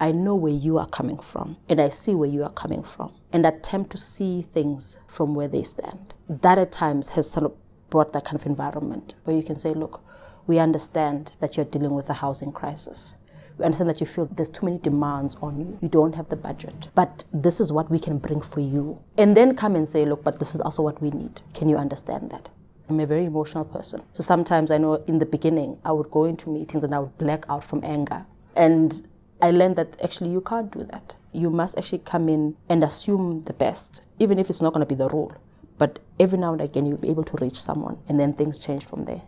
I 0.00 0.10
know 0.10 0.34
where 0.34 0.52
you 0.52 0.78
are 0.78 0.88
coming 0.88 1.20
from, 1.20 1.58
and 1.68 1.80
I 1.80 1.90
see 1.90 2.16
where 2.16 2.28
you 2.28 2.42
are 2.42 2.50
coming 2.50 2.82
from, 2.82 3.12
and 3.32 3.46
attempt 3.46 3.90
to 3.90 3.98
see 3.98 4.42
things 4.42 4.98
from 5.06 5.36
where 5.36 5.46
they 5.46 5.62
stand, 5.62 6.12
that 6.28 6.58
at 6.58 6.72
times 6.72 7.10
has 7.10 7.30
sort 7.30 7.46
of 7.46 7.52
brought 7.90 8.12
that 8.14 8.24
kind 8.24 8.34
of 8.34 8.46
environment 8.46 9.14
where 9.22 9.36
you 9.36 9.44
can 9.44 9.56
say, 9.56 9.72
look, 9.72 10.01
we 10.46 10.58
understand 10.58 11.32
that 11.40 11.56
you're 11.56 11.66
dealing 11.66 11.94
with 11.94 12.08
a 12.10 12.14
housing 12.14 12.52
crisis 12.52 13.16
we 13.58 13.64
understand 13.64 13.90
that 13.90 14.00
you 14.00 14.06
feel 14.06 14.26
there's 14.26 14.50
too 14.50 14.66
many 14.66 14.78
demands 14.78 15.36
on 15.42 15.58
you. 15.58 15.78
You 15.80 15.88
don't 15.88 16.14
have 16.14 16.28
the 16.28 16.36
budget. 16.36 16.88
But 16.94 17.24
this 17.32 17.60
is 17.60 17.70
what 17.70 17.90
we 17.90 17.98
can 17.98 18.18
bring 18.18 18.40
for 18.40 18.60
you. 18.60 18.98
And 19.18 19.36
then 19.36 19.54
come 19.54 19.76
and 19.76 19.88
say, 19.88 20.04
look, 20.04 20.24
but 20.24 20.38
this 20.38 20.54
is 20.54 20.60
also 20.60 20.82
what 20.82 21.00
we 21.02 21.10
need. 21.10 21.40
Can 21.54 21.68
you 21.68 21.76
understand 21.76 22.30
that? 22.30 22.48
I'm 22.88 23.00
a 23.00 23.06
very 23.06 23.24
emotional 23.24 23.64
person. 23.64 24.02
So 24.12 24.22
sometimes 24.22 24.70
I 24.70 24.78
know 24.78 24.94
in 25.06 25.18
the 25.18 25.26
beginning, 25.26 25.78
I 25.84 25.92
would 25.92 26.10
go 26.10 26.24
into 26.24 26.50
meetings 26.50 26.82
and 26.82 26.94
I 26.94 26.98
would 26.98 27.16
black 27.18 27.44
out 27.48 27.64
from 27.64 27.84
anger. 27.84 28.26
And 28.56 29.06
I 29.40 29.50
learned 29.50 29.76
that 29.76 30.00
actually 30.02 30.30
you 30.30 30.40
can't 30.40 30.70
do 30.70 30.84
that. 30.84 31.14
You 31.32 31.48
must 31.48 31.78
actually 31.78 32.00
come 32.00 32.28
in 32.28 32.56
and 32.68 32.82
assume 32.84 33.44
the 33.44 33.52
best, 33.52 34.02
even 34.18 34.38
if 34.38 34.50
it's 34.50 34.60
not 34.60 34.72
going 34.72 34.86
to 34.86 34.94
be 34.94 34.98
the 34.98 35.08
rule. 35.08 35.34
But 35.78 36.00
every 36.20 36.38
now 36.38 36.52
and 36.52 36.60
again, 36.60 36.86
you'll 36.86 36.98
be 36.98 37.08
able 37.08 37.24
to 37.24 37.36
reach 37.44 37.58
someone, 37.60 37.98
and 38.08 38.20
then 38.20 38.34
things 38.34 38.58
change 38.58 38.84
from 38.84 39.06
there. 39.06 39.22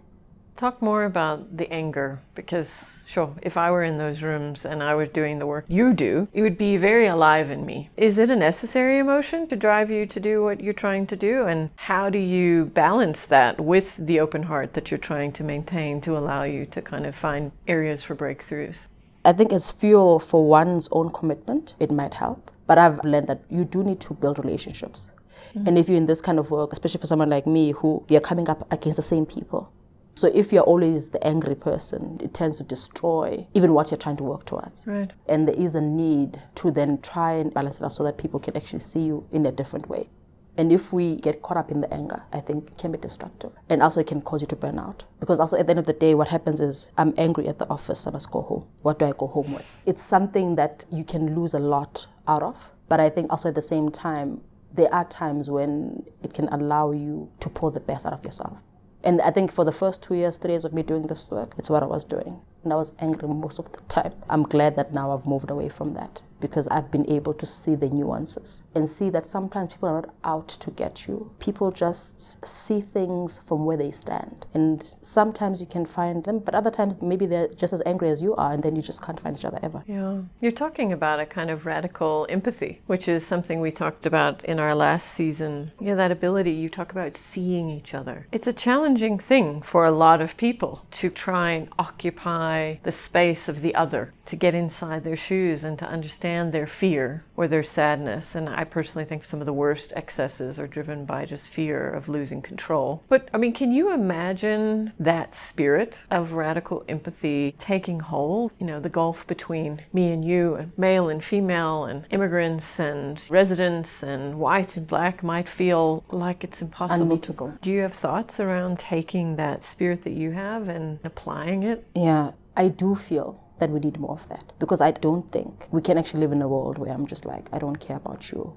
Talk 0.56 0.80
more 0.80 1.04
about 1.04 1.56
the 1.56 1.70
anger 1.72 2.20
because, 2.36 2.86
sure, 3.06 3.34
if 3.42 3.56
I 3.56 3.72
were 3.72 3.82
in 3.82 3.98
those 3.98 4.22
rooms 4.22 4.64
and 4.64 4.84
I 4.84 4.94
was 4.94 5.08
doing 5.08 5.40
the 5.40 5.46
work 5.46 5.64
you 5.66 5.92
do, 5.92 6.28
it 6.32 6.42
would 6.42 6.56
be 6.56 6.76
very 6.76 7.06
alive 7.06 7.50
in 7.50 7.66
me. 7.66 7.90
Is 7.96 8.18
it 8.18 8.30
a 8.30 8.36
necessary 8.36 8.98
emotion 8.98 9.48
to 9.48 9.56
drive 9.56 9.90
you 9.90 10.06
to 10.06 10.20
do 10.20 10.44
what 10.44 10.60
you're 10.60 10.72
trying 10.72 11.08
to 11.08 11.16
do? 11.16 11.46
And 11.46 11.70
how 11.74 12.08
do 12.08 12.18
you 12.18 12.66
balance 12.66 13.26
that 13.26 13.60
with 13.60 13.96
the 13.96 14.20
open 14.20 14.44
heart 14.44 14.74
that 14.74 14.92
you're 14.92 14.98
trying 14.98 15.32
to 15.32 15.42
maintain 15.42 16.00
to 16.02 16.16
allow 16.16 16.44
you 16.44 16.66
to 16.66 16.80
kind 16.80 17.04
of 17.04 17.16
find 17.16 17.50
areas 17.66 18.04
for 18.04 18.14
breakthroughs? 18.14 18.86
I 19.24 19.32
think 19.32 19.52
as 19.52 19.72
fuel 19.72 20.20
for 20.20 20.46
one's 20.46 20.88
own 20.92 21.10
commitment, 21.10 21.74
it 21.80 21.90
might 21.90 22.14
help. 22.14 22.52
But 22.68 22.78
I've 22.78 23.04
learned 23.04 23.26
that 23.26 23.42
you 23.50 23.64
do 23.64 23.82
need 23.82 23.98
to 24.02 24.14
build 24.14 24.38
relationships. 24.38 25.10
Mm-hmm. 25.48 25.66
And 25.66 25.78
if 25.78 25.88
you're 25.88 25.98
in 25.98 26.06
this 26.06 26.20
kind 26.20 26.38
of 26.38 26.52
work, 26.52 26.72
especially 26.72 27.00
for 27.00 27.08
someone 27.08 27.28
like 27.28 27.44
me 27.44 27.72
who 27.72 28.04
you're 28.08 28.20
coming 28.20 28.48
up 28.48 28.72
against 28.72 28.96
the 28.96 29.02
same 29.02 29.26
people, 29.26 29.72
so 30.16 30.30
if 30.32 30.52
you're 30.52 30.62
always 30.62 31.10
the 31.10 31.24
angry 31.26 31.54
person, 31.56 32.18
it 32.22 32.32
tends 32.34 32.58
to 32.58 32.64
destroy 32.64 33.46
even 33.54 33.74
what 33.74 33.90
you're 33.90 33.98
trying 33.98 34.16
to 34.16 34.22
work 34.22 34.44
towards. 34.44 34.86
Right. 34.86 35.10
And 35.28 35.48
there 35.48 35.56
is 35.56 35.74
a 35.74 35.80
need 35.80 36.40
to 36.56 36.70
then 36.70 37.00
try 37.00 37.32
and 37.32 37.52
balance 37.52 37.80
it 37.80 37.84
out 37.84 37.92
so 37.92 38.04
that 38.04 38.16
people 38.16 38.38
can 38.38 38.56
actually 38.56 38.78
see 38.78 39.02
you 39.02 39.26
in 39.32 39.46
a 39.46 39.52
different 39.52 39.88
way. 39.88 40.08
And 40.56 40.70
if 40.70 40.92
we 40.92 41.16
get 41.16 41.42
caught 41.42 41.56
up 41.56 41.72
in 41.72 41.80
the 41.80 41.92
anger, 41.92 42.22
I 42.32 42.38
think 42.38 42.70
it 42.70 42.78
can 42.78 42.92
be 42.92 42.98
destructive. 42.98 43.50
And 43.68 43.82
also 43.82 44.00
it 44.00 44.06
can 44.06 44.20
cause 44.20 44.40
you 44.40 44.46
to 44.46 44.56
burn 44.56 44.78
out. 44.78 45.04
Because 45.18 45.40
also 45.40 45.56
at 45.58 45.66
the 45.66 45.70
end 45.72 45.80
of 45.80 45.86
the 45.86 45.92
day, 45.92 46.14
what 46.14 46.28
happens 46.28 46.60
is 46.60 46.92
I'm 46.96 47.12
angry 47.16 47.48
at 47.48 47.58
the 47.58 47.68
office, 47.68 48.06
I 48.06 48.12
must 48.12 48.30
go 48.30 48.42
home. 48.42 48.66
What 48.82 49.00
do 49.00 49.06
I 49.06 49.12
go 49.18 49.26
home 49.26 49.52
with? 49.52 49.80
It's 49.84 50.02
something 50.02 50.54
that 50.54 50.84
you 50.92 51.02
can 51.02 51.34
lose 51.34 51.54
a 51.54 51.58
lot 51.58 52.06
out 52.28 52.44
of. 52.44 52.70
But 52.88 53.00
I 53.00 53.10
think 53.10 53.32
also 53.32 53.48
at 53.48 53.56
the 53.56 53.62
same 53.62 53.90
time, 53.90 54.42
there 54.72 54.92
are 54.94 55.04
times 55.06 55.50
when 55.50 56.04
it 56.22 56.34
can 56.34 56.48
allow 56.48 56.92
you 56.92 57.28
to 57.40 57.48
pull 57.48 57.72
the 57.72 57.80
best 57.80 58.06
out 58.06 58.12
of 58.12 58.24
yourself. 58.24 58.62
And 59.04 59.20
I 59.20 59.30
think 59.30 59.52
for 59.52 59.64
the 59.64 59.72
first 59.72 60.02
two 60.02 60.14
years, 60.14 60.38
three 60.38 60.52
years 60.52 60.64
of 60.64 60.72
me 60.72 60.82
doing 60.82 61.06
this 61.06 61.30
work, 61.30 61.52
it's 61.58 61.68
what 61.68 61.82
I 61.82 61.86
was 61.86 62.04
doing. 62.04 62.40
And 62.64 62.72
I 62.72 62.76
was 62.76 62.94
angry 62.98 63.28
most 63.28 63.58
of 63.58 63.70
the 63.70 63.80
time. 63.82 64.14
I'm 64.30 64.44
glad 64.44 64.76
that 64.76 64.94
now 64.94 65.12
I've 65.12 65.26
moved 65.26 65.50
away 65.50 65.68
from 65.68 65.92
that 65.94 66.22
because 66.44 66.68
I've 66.68 66.90
been 66.90 67.08
able 67.08 67.32
to 67.32 67.46
see 67.46 67.74
the 67.74 67.88
nuances 67.88 68.64
and 68.74 68.86
see 68.86 69.08
that 69.08 69.24
sometimes 69.24 69.72
people 69.72 69.88
are 69.88 70.02
not 70.02 70.14
out 70.24 70.48
to 70.48 70.70
get 70.72 71.08
you. 71.08 71.30
People 71.38 71.72
just 71.72 72.44
see 72.46 72.82
things 72.82 73.38
from 73.38 73.64
where 73.64 73.78
they 73.78 73.90
stand. 73.90 74.44
And 74.52 74.82
sometimes 75.00 75.58
you 75.58 75.66
can 75.66 75.86
find 75.86 76.22
them, 76.22 76.40
but 76.40 76.54
other 76.54 76.70
times 76.70 77.00
maybe 77.00 77.24
they're 77.24 77.48
just 77.48 77.72
as 77.72 77.82
angry 77.86 78.10
as 78.10 78.20
you 78.22 78.34
are, 78.34 78.52
and 78.52 78.62
then 78.62 78.76
you 78.76 78.82
just 78.82 79.02
can't 79.02 79.18
find 79.18 79.34
each 79.38 79.46
other 79.46 79.58
ever. 79.62 79.82
Yeah. 79.86 80.18
You're 80.42 80.52
talking 80.52 80.92
about 80.92 81.18
a 81.18 81.24
kind 81.24 81.48
of 81.48 81.64
radical 81.64 82.26
empathy, 82.28 82.82
which 82.86 83.08
is 83.08 83.26
something 83.26 83.58
we 83.58 83.70
talked 83.70 84.04
about 84.04 84.44
in 84.44 84.58
our 84.58 84.74
last 84.74 85.14
season. 85.14 85.72
Yeah, 85.80 85.94
that 85.94 86.12
ability 86.12 86.50
you 86.50 86.68
talk 86.68 86.92
about 86.92 87.16
seeing 87.16 87.70
each 87.70 87.94
other. 87.94 88.26
It's 88.32 88.46
a 88.46 88.52
challenging 88.52 89.18
thing 89.18 89.62
for 89.62 89.86
a 89.86 89.90
lot 89.90 90.20
of 90.20 90.36
people 90.36 90.84
to 90.90 91.08
try 91.08 91.52
and 91.52 91.68
occupy 91.78 92.74
the 92.82 92.92
space 92.92 93.48
of 93.48 93.62
the 93.62 93.74
other, 93.74 94.12
to 94.26 94.36
get 94.36 94.54
inside 94.54 95.04
their 95.04 95.16
shoes 95.16 95.64
and 95.64 95.78
to 95.78 95.86
understand 95.86 96.33
understand 96.34 96.52
their 96.52 96.66
fear 96.66 97.24
or 97.36 97.48
their 97.48 97.62
sadness. 97.62 98.34
And 98.34 98.48
I 98.48 98.64
personally 98.64 99.04
think 99.04 99.24
some 99.24 99.40
of 99.40 99.46
the 99.46 99.52
worst 99.52 99.92
excesses 99.96 100.58
are 100.58 100.66
driven 100.66 101.04
by 101.04 101.24
just 101.24 101.48
fear 101.48 101.90
of 101.90 102.08
losing 102.08 102.42
control. 102.42 103.02
But 103.08 103.28
I 103.32 103.38
mean, 103.38 103.52
can 103.52 103.72
you 103.72 103.92
imagine 103.92 104.92
that 104.98 105.34
spirit 105.34 106.00
of 106.10 106.32
radical 106.32 106.84
empathy 106.88 107.54
taking 107.58 108.00
hold? 108.00 108.52
You 108.58 108.66
know, 108.66 108.80
the 108.80 108.88
gulf 108.88 109.26
between 109.26 109.82
me 109.92 110.12
and 110.12 110.24
you, 110.24 110.54
and 110.54 110.72
male 110.76 111.08
and 111.08 111.22
female, 111.22 111.84
and 111.84 112.04
immigrants 112.10 112.80
and 112.80 113.22
residents, 113.30 114.02
and 114.02 114.38
white 114.38 114.76
and 114.76 114.86
black 114.86 115.22
might 115.22 115.48
feel 115.48 116.04
like 116.10 116.44
it's 116.44 116.62
impossible. 116.62 117.06
Unmeetable. 117.06 117.58
Do 117.62 117.70
you 117.70 117.80
have 117.80 117.94
thoughts 117.94 118.40
around 118.40 118.78
taking 118.78 119.36
that 119.36 119.64
spirit 119.64 120.02
that 120.04 120.12
you 120.12 120.32
have 120.32 120.68
and 120.68 120.98
applying 121.04 121.62
it? 121.62 121.86
Yeah, 121.94 122.32
I 122.56 122.68
do 122.68 122.94
feel 122.94 123.43
that 123.64 123.70
we 123.70 123.80
need 123.80 123.98
more 123.98 124.12
of 124.12 124.28
that 124.28 124.52
because 124.58 124.82
I 124.82 124.90
don't 124.90 125.32
think 125.32 125.66
we 125.70 125.80
can 125.80 125.96
actually 125.96 126.20
live 126.20 126.32
in 126.32 126.42
a 126.42 126.48
world 126.48 126.76
where 126.76 126.92
I'm 126.92 127.06
just 127.06 127.24
like, 127.24 127.46
I 127.50 127.58
don't 127.58 127.80
care 127.80 127.96
about 127.96 128.30
you. 128.30 128.54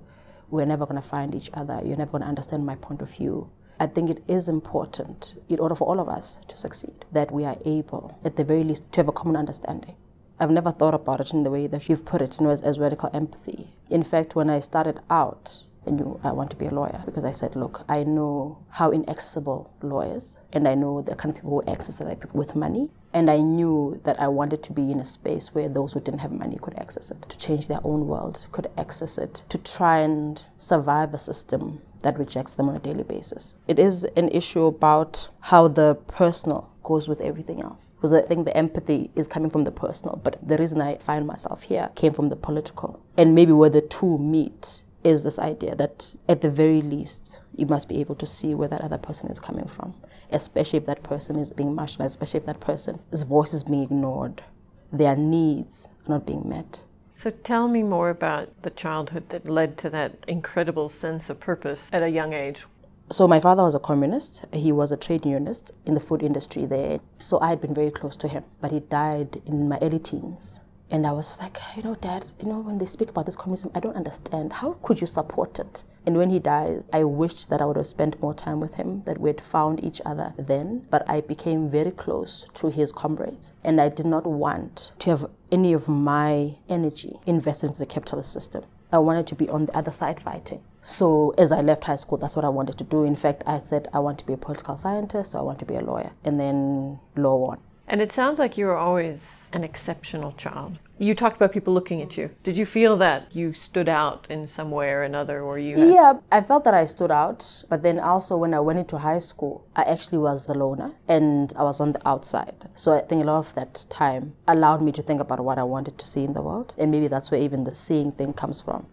We're 0.50 0.66
never 0.66 0.86
going 0.86 1.02
to 1.02 1.08
find 1.08 1.34
each 1.34 1.50
other. 1.54 1.80
You're 1.86 1.96
never 1.96 2.12
going 2.12 2.24
to 2.24 2.28
understand 2.28 2.66
my 2.66 2.76
point 2.76 3.02
of 3.02 3.10
view. 3.10 3.50
I 3.80 3.88
think 3.88 4.10
it 4.10 4.22
is 4.28 4.50
important, 4.50 5.36
in 5.48 5.60
order 5.60 5.76
for 5.76 5.88
all 5.88 6.02
of 6.02 6.10
us 6.10 6.42
to 6.50 6.58
succeed, 6.58 7.06
that 7.14 7.32
we 7.32 7.46
are 7.46 7.58
able, 7.64 8.20
at 8.26 8.36
the 8.36 8.44
very 8.44 8.64
least, 8.64 8.92
to 8.92 9.00
have 9.00 9.08
a 9.08 9.14
common 9.14 9.38
understanding. 9.38 9.96
I've 10.42 10.52
never 10.52 10.72
thought 10.72 10.94
about 10.94 11.22
it 11.22 11.32
in 11.32 11.44
the 11.44 11.52
way 11.52 11.68
that 11.68 11.88
you've 11.88 12.04
put 12.04 12.22
it, 12.22 12.38
you 12.38 12.46
know, 12.46 12.52
as, 12.52 12.80
radical 12.80 13.10
empathy. 13.14 13.68
In 13.90 14.04
fact, 14.04 14.36
when 14.36 14.50
I 14.50 14.60
started 14.60 15.00
out, 15.10 15.64
I 15.86 15.92
knew 15.92 16.20
I 16.22 16.34
want 16.34 16.50
to 16.50 16.58
be 16.58 16.66
a 16.66 16.74
lawyer 16.74 17.02
because 17.06 17.24
I 17.24 17.32
said, 17.32 17.56
look, 17.56 17.86
I 17.88 18.04
know 18.04 18.58
how 18.72 18.92
inaccessible 18.92 19.72
lawyers, 19.82 20.38
and 20.52 20.68
I 20.68 20.76
know 20.76 21.02
the 21.02 21.16
kind 21.16 21.30
of 21.30 21.36
people 21.38 21.62
who 21.62 21.72
access 21.72 22.02
it, 22.02 22.08
like 22.08 22.20
people 22.20 22.40
with 22.40 22.56
money. 22.58 22.90
And 23.18 23.32
I 23.32 23.40
knew 23.40 24.00
that 24.04 24.20
I 24.22 24.28
wanted 24.28 24.62
to 24.62 24.74
be 24.74 24.92
in 24.92 25.00
a 25.00 25.06
space 25.06 25.56
where 25.56 25.68
those 25.68 25.94
who 25.94 26.00
didn't 26.00 26.20
have 26.20 26.32
money 26.32 26.60
could 26.62 26.78
access 26.78 27.10
it, 27.10 27.20
to 27.28 27.36
change 27.40 27.68
their 27.68 27.80
own 27.84 28.06
world, 28.06 28.46
could 28.52 28.70
access 28.78 29.18
it, 29.18 29.42
to 29.50 29.58
try 29.58 30.02
and 30.02 30.44
survive 30.60 31.16
a 31.16 31.18
system 31.18 31.82
that 32.04 32.20
rejects 32.20 32.54
them 32.54 32.70
on 32.70 32.76
a 32.76 32.80
daily 32.80 33.02
basis. 33.02 33.56
It 33.68 33.80
is 33.80 34.04
an 34.04 34.30
issue 34.30 34.66
about 34.66 35.30
how 35.42 35.68
the 35.68 35.96
personal 36.08 36.70
goes 36.84 37.08
with 37.08 37.20
everything 37.20 37.60
else. 37.60 37.92
Because 37.96 38.14
I 38.14 38.22
think 38.22 38.46
the 38.46 38.56
empathy 38.56 39.10
is 39.16 39.28
coming 39.28 39.50
from 39.50 39.64
the 39.64 39.72
personal, 39.72 40.22
but 40.24 40.38
the 40.48 40.58
reason 40.58 40.80
I 40.80 40.98
find 40.98 41.26
myself 41.26 41.64
here 41.64 41.90
came 41.96 42.14
from 42.14 42.30
the 42.30 42.36
political. 42.36 43.02
And 43.18 43.34
maybe 43.34 43.52
where 43.52 43.72
the 43.72 43.82
two 43.82 44.20
meet 44.20 44.84
is 45.04 45.24
this 45.24 45.40
idea 45.40 45.76
that 45.76 46.16
at 46.30 46.42
the 46.42 46.52
very 46.52 46.84
least, 46.84 47.40
you 47.56 47.66
must 47.66 47.90
be 47.90 48.00
able 48.00 48.14
to 48.16 48.28
see 48.28 48.54
where 48.54 48.68
that 48.68 48.82
other 48.82 49.00
person 49.00 49.32
is 49.32 49.40
coming 49.40 49.66
from, 49.66 49.96
especially 50.32 50.78
if 50.78 50.86
that 50.86 51.04
person 51.04 51.38
is 51.38 51.52
being 51.52 51.76
marginalized, 51.76 52.06
especially 52.06 52.40
if 52.40 52.46
that 52.46 52.60
person's 52.60 53.24
voice 53.24 53.54
is 53.54 53.64
being 53.64 53.84
ignored, 53.84 54.44
their 54.92 55.16
needs 55.16 55.88
are 56.06 56.12
not 56.14 56.26
being 56.26 56.48
met. 56.48 56.82
So 57.16 57.32
tell 57.32 57.68
me 57.68 57.82
more 57.82 58.10
about 58.10 58.50
the 58.62 58.70
childhood 58.70 59.30
that 59.30 59.50
led 59.50 59.78
to 59.80 59.90
that 59.90 60.24
incredible 60.28 60.90
sense 60.90 61.30
of 61.30 61.40
purpose 61.40 61.90
at 61.92 62.04
a 62.04 62.10
young 62.10 62.34
age. 62.34 62.66
So 63.10 63.28
my 63.28 63.40
father 63.40 63.64
was 63.64 63.74
a 63.74 63.80
communist. 63.80 64.46
He 64.54 64.72
was 64.72 64.92
a 64.92 64.98
trade 64.98 65.26
unionist 65.26 65.72
in 65.86 65.94
the 65.94 66.00
food 66.00 66.22
industry 66.22 66.66
there. 66.66 67.00
So 67.18 67.40
I 67.40 67.50
had 67.50 67.62
been 67.62 67.74
very 67.74 67.90
close 67.90 68.18
to 68.18 68.28
him, 68.28 68.44
but 68.62 68.72
he 68.72 68.82
died 68.82 69.42
in 69.46 69.68
my 69.70 69.80
early 69.82 70.00
teens. 70.00 70.62
And 70.92 71.08
I 71.08 71.12
was 71.12 71.40
like, 71.40 71.58
you 71.76 71.84
know, 71.84 71.96
Dad, 71.96 72.26
you 72.40 72.48
know, 72.48 72.60
when 72.60 72.78
they 72.78 72.86
speak 72.86 73.10
about 73.10 73.26
this 73.26 73.36
communism, 73.36 73.72
I 73.74 73.80
don't 73.80 73.96
understand. 73.96 74.54
How 74.54 74.74
could 74.84 75.02
you 75.02 75.08
support 75.08 75.60
it? 75.60 75.84
And 76.08 76.16
when 76.16 76.30
he 76.30 76.40
dies, 76.40 76.86
I 76.94 77.04
wished 77.04 77.50
that 77.50 77.62
I 77.62 77.66
would 77.66 77.76
have 77.76 77.86
spent 77.86 78.22
more 78.22 78.34
time 78.34 78.62
with 78.62 78.76
him, 78.76 79.04
that 79.04 79.20
we 79.20 79.28
had 79.30 79.42
found 79.42 79.84
each 79.84 80.02
other 80.06 80.34
then. 80.38 80.88
But 80.90 81.08
I 81.10 81.20
became 81.20 81.70
very 81.70 81.92
close 81.92 82.48
to 82.54 82.70
his 82.70 82.94
comrades. 82.94 83.52
And 83.62 83.82
I 83.82 83.90
did 83.90 84.06
not 84.06 84.26
want 84.26 84.94
to 85.00 85.10
have 85.10 85.26
any 85.52 85.74
of 85.74 85.90
my 85.90 86.56
energy 86.70 87.20
invested 87.26 87.68
into 87.68 87.80
the 87.80 87.86
capitalist 87.86 88.32
system. 88.32 88.64
I 88.90 89.00
wanted 89.00 89.28
to 89.28 89.36
be 89.36 89.50
on 89.50 89.66
the 89.66 89.78
other 89.78 89.92
side 89.92 90.22
fighting. 90.22 90.64
So 90.82 91.34
as 91.38 91.52
I 91.52 91.60
left 91.60 91.84
high 91.84 91.98
school, 91.98 92.18
that's 92.18 92.38
what 92.38 92.46
I 92.46 92.50
wanted 92.50 92.78
to 92.78 92.86
do. 92.86 93.04
In 93.04 93.18
fact, 93.18 93.44
I 93.46 93.60
said 93.60 93.90
I 93.94 94.00
want 94.00 94.18
to 94.20 94.26
be 94.26 94.32
a 94.32 94.38
political 94.38 94.78
scientist 94.78 95.36
or 95.36 95.40
I 95.40 95.42
want 95.42 95.60
to 95.60 95.66
be 95.66 95.76
a 95.76 95.82
lawyer. 95.82 96.12
And 96.24 96.40
then 96.40 97.02
law 97.18 97.36
won. 97.36 97.60
And 97.90 98.02
it 98.02 98.12
sounds 98.12 98.38
like 98.38 98.58
you 98.58 98.66
were 98.66 98.76
always 98.76 99.50
an 99.54 99.64
exceptional 99.64 100.34
child. 100.34 100.78
You 101.00 101.16
talked 101.16 101.38
about 101.38 101.54
people 101.54 101.74
looking 101.74 102.02
at 102.02 102.18
you. 102.18 102.32
Did 102.44 102.58
you 102.58 102.66
feel 102.66 102.98
that 102.98 103.34
you 103.34 103.54
stood 103.54 103.88
out 103.88 104.28
in 104.30 104.46
some 104.48 104.72
way 104.72 104.90
or 104.92 105.04
another, 105.04 105.42
or 105.42 105.58
you? 105.58 105.78
Had... 105.78 105.94
Yeah, 105.94 106.14
I 106.32 106.42
felt 106.42 106.66
that 106.66 106.74
I 106.74 106.86
stood 106.86 107.12
out. 107.12 107.64
But 107.70 107.84
then 107.84 108.00
also 108.00 108.36
when 108.36 108.54
I 108.54 108.60
went 108.60 108.80
into 108.80 108.98
high 108.98 109.20
school, 109.20 109.66
I 109.76 109.84
actually 109.84 110.18
was 110.18 110.50
a 110.50 110.54
loner 110.54 110.96
and 111.08 111.54
I 111.56 111.64
was 111.64 111.80
on 111.80 111.94
the 111.94 112.06
outside. 112.06 112.68
So 112.76 112.92
I 112.92 113.00
think 113.00 113.24
a 113.24 113.26
lot 113.26 113.40
of 113.40 113.56
that 113.56 113.86
time 113.90 114.34
allowed 114.48 114.82
me 114.82 114.92
to 114.92 115.02
think 115.02 115.22
about 115.22 115.40
what 115.40 115.58
I 115.58 115.64
wanted 115.64 115.98
to 115.98 116.06
see 116.06 116.26
in 116.26 116.34
the 116.34 116.42
world, 116.42 116.74
and 116.78 116.92
maybe 116.92 117.08
that's 117.08 117.32
where 117.32 117.40
even 117.40 117.64
the 117.64 117.76
seeing 117.76 118.12
thing 118.12 118.34
comes 118.34 118.60
from. 118.60 118.88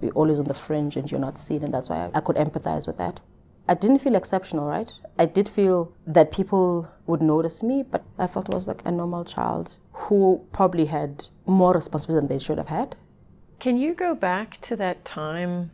You're 0.00 0.12
always 0.12 0.38
on 0.38 0.44
the 0.44 0.54
fringe 0.54 0.96
and 0.96 1.10
you're 1.10 1.18
not 1.18 1.38
seen, 1.38 1.64
and 1.64 1.74
that's 1.74 1.88
why 1.88 2.10
I 2.14 2.20
could 2.20 2.36
empathize 2.36 2.86
with 2.86 2.98
that. 2.98 3.20
I 3.68 3.74
didn't 3.74 3.98
feel 3.98 4.14
exceptional, 4.14 4.66
right? 4.68 4.92
I 5.18 5.26
did 5.26 5.48
feel 5.48 5.92
that 6.06 6.30
people 6.30 6.88
would 7.06 7.22
notice 7.22 7.62
me, 7.62 7.82
but 7.82 8.04
I 8.18 8.26
felt 8.26 8.50
I 8.50 8.54
was 8.54 8.68
like 8.68 8.82
a 8.84 8.90
normal 8.90 9.24
child 9.24 9.76
who 9.92 10.44
probably 10.52 10.86
had 10.86 11.26
more 11.46 11.74
responsibility 11.74 12.26
than 12.26 12.36
they 12.36 12.42
should 12.42 12.58
have 12.58 12.68
had. 12.68 12.96
Can 13.58 13.76
you 13.76 13.94
go 13.94 14.14
back 14.14 14.60
to 14.62 14.76
that 14.76 15.04
time, 15.04 15.70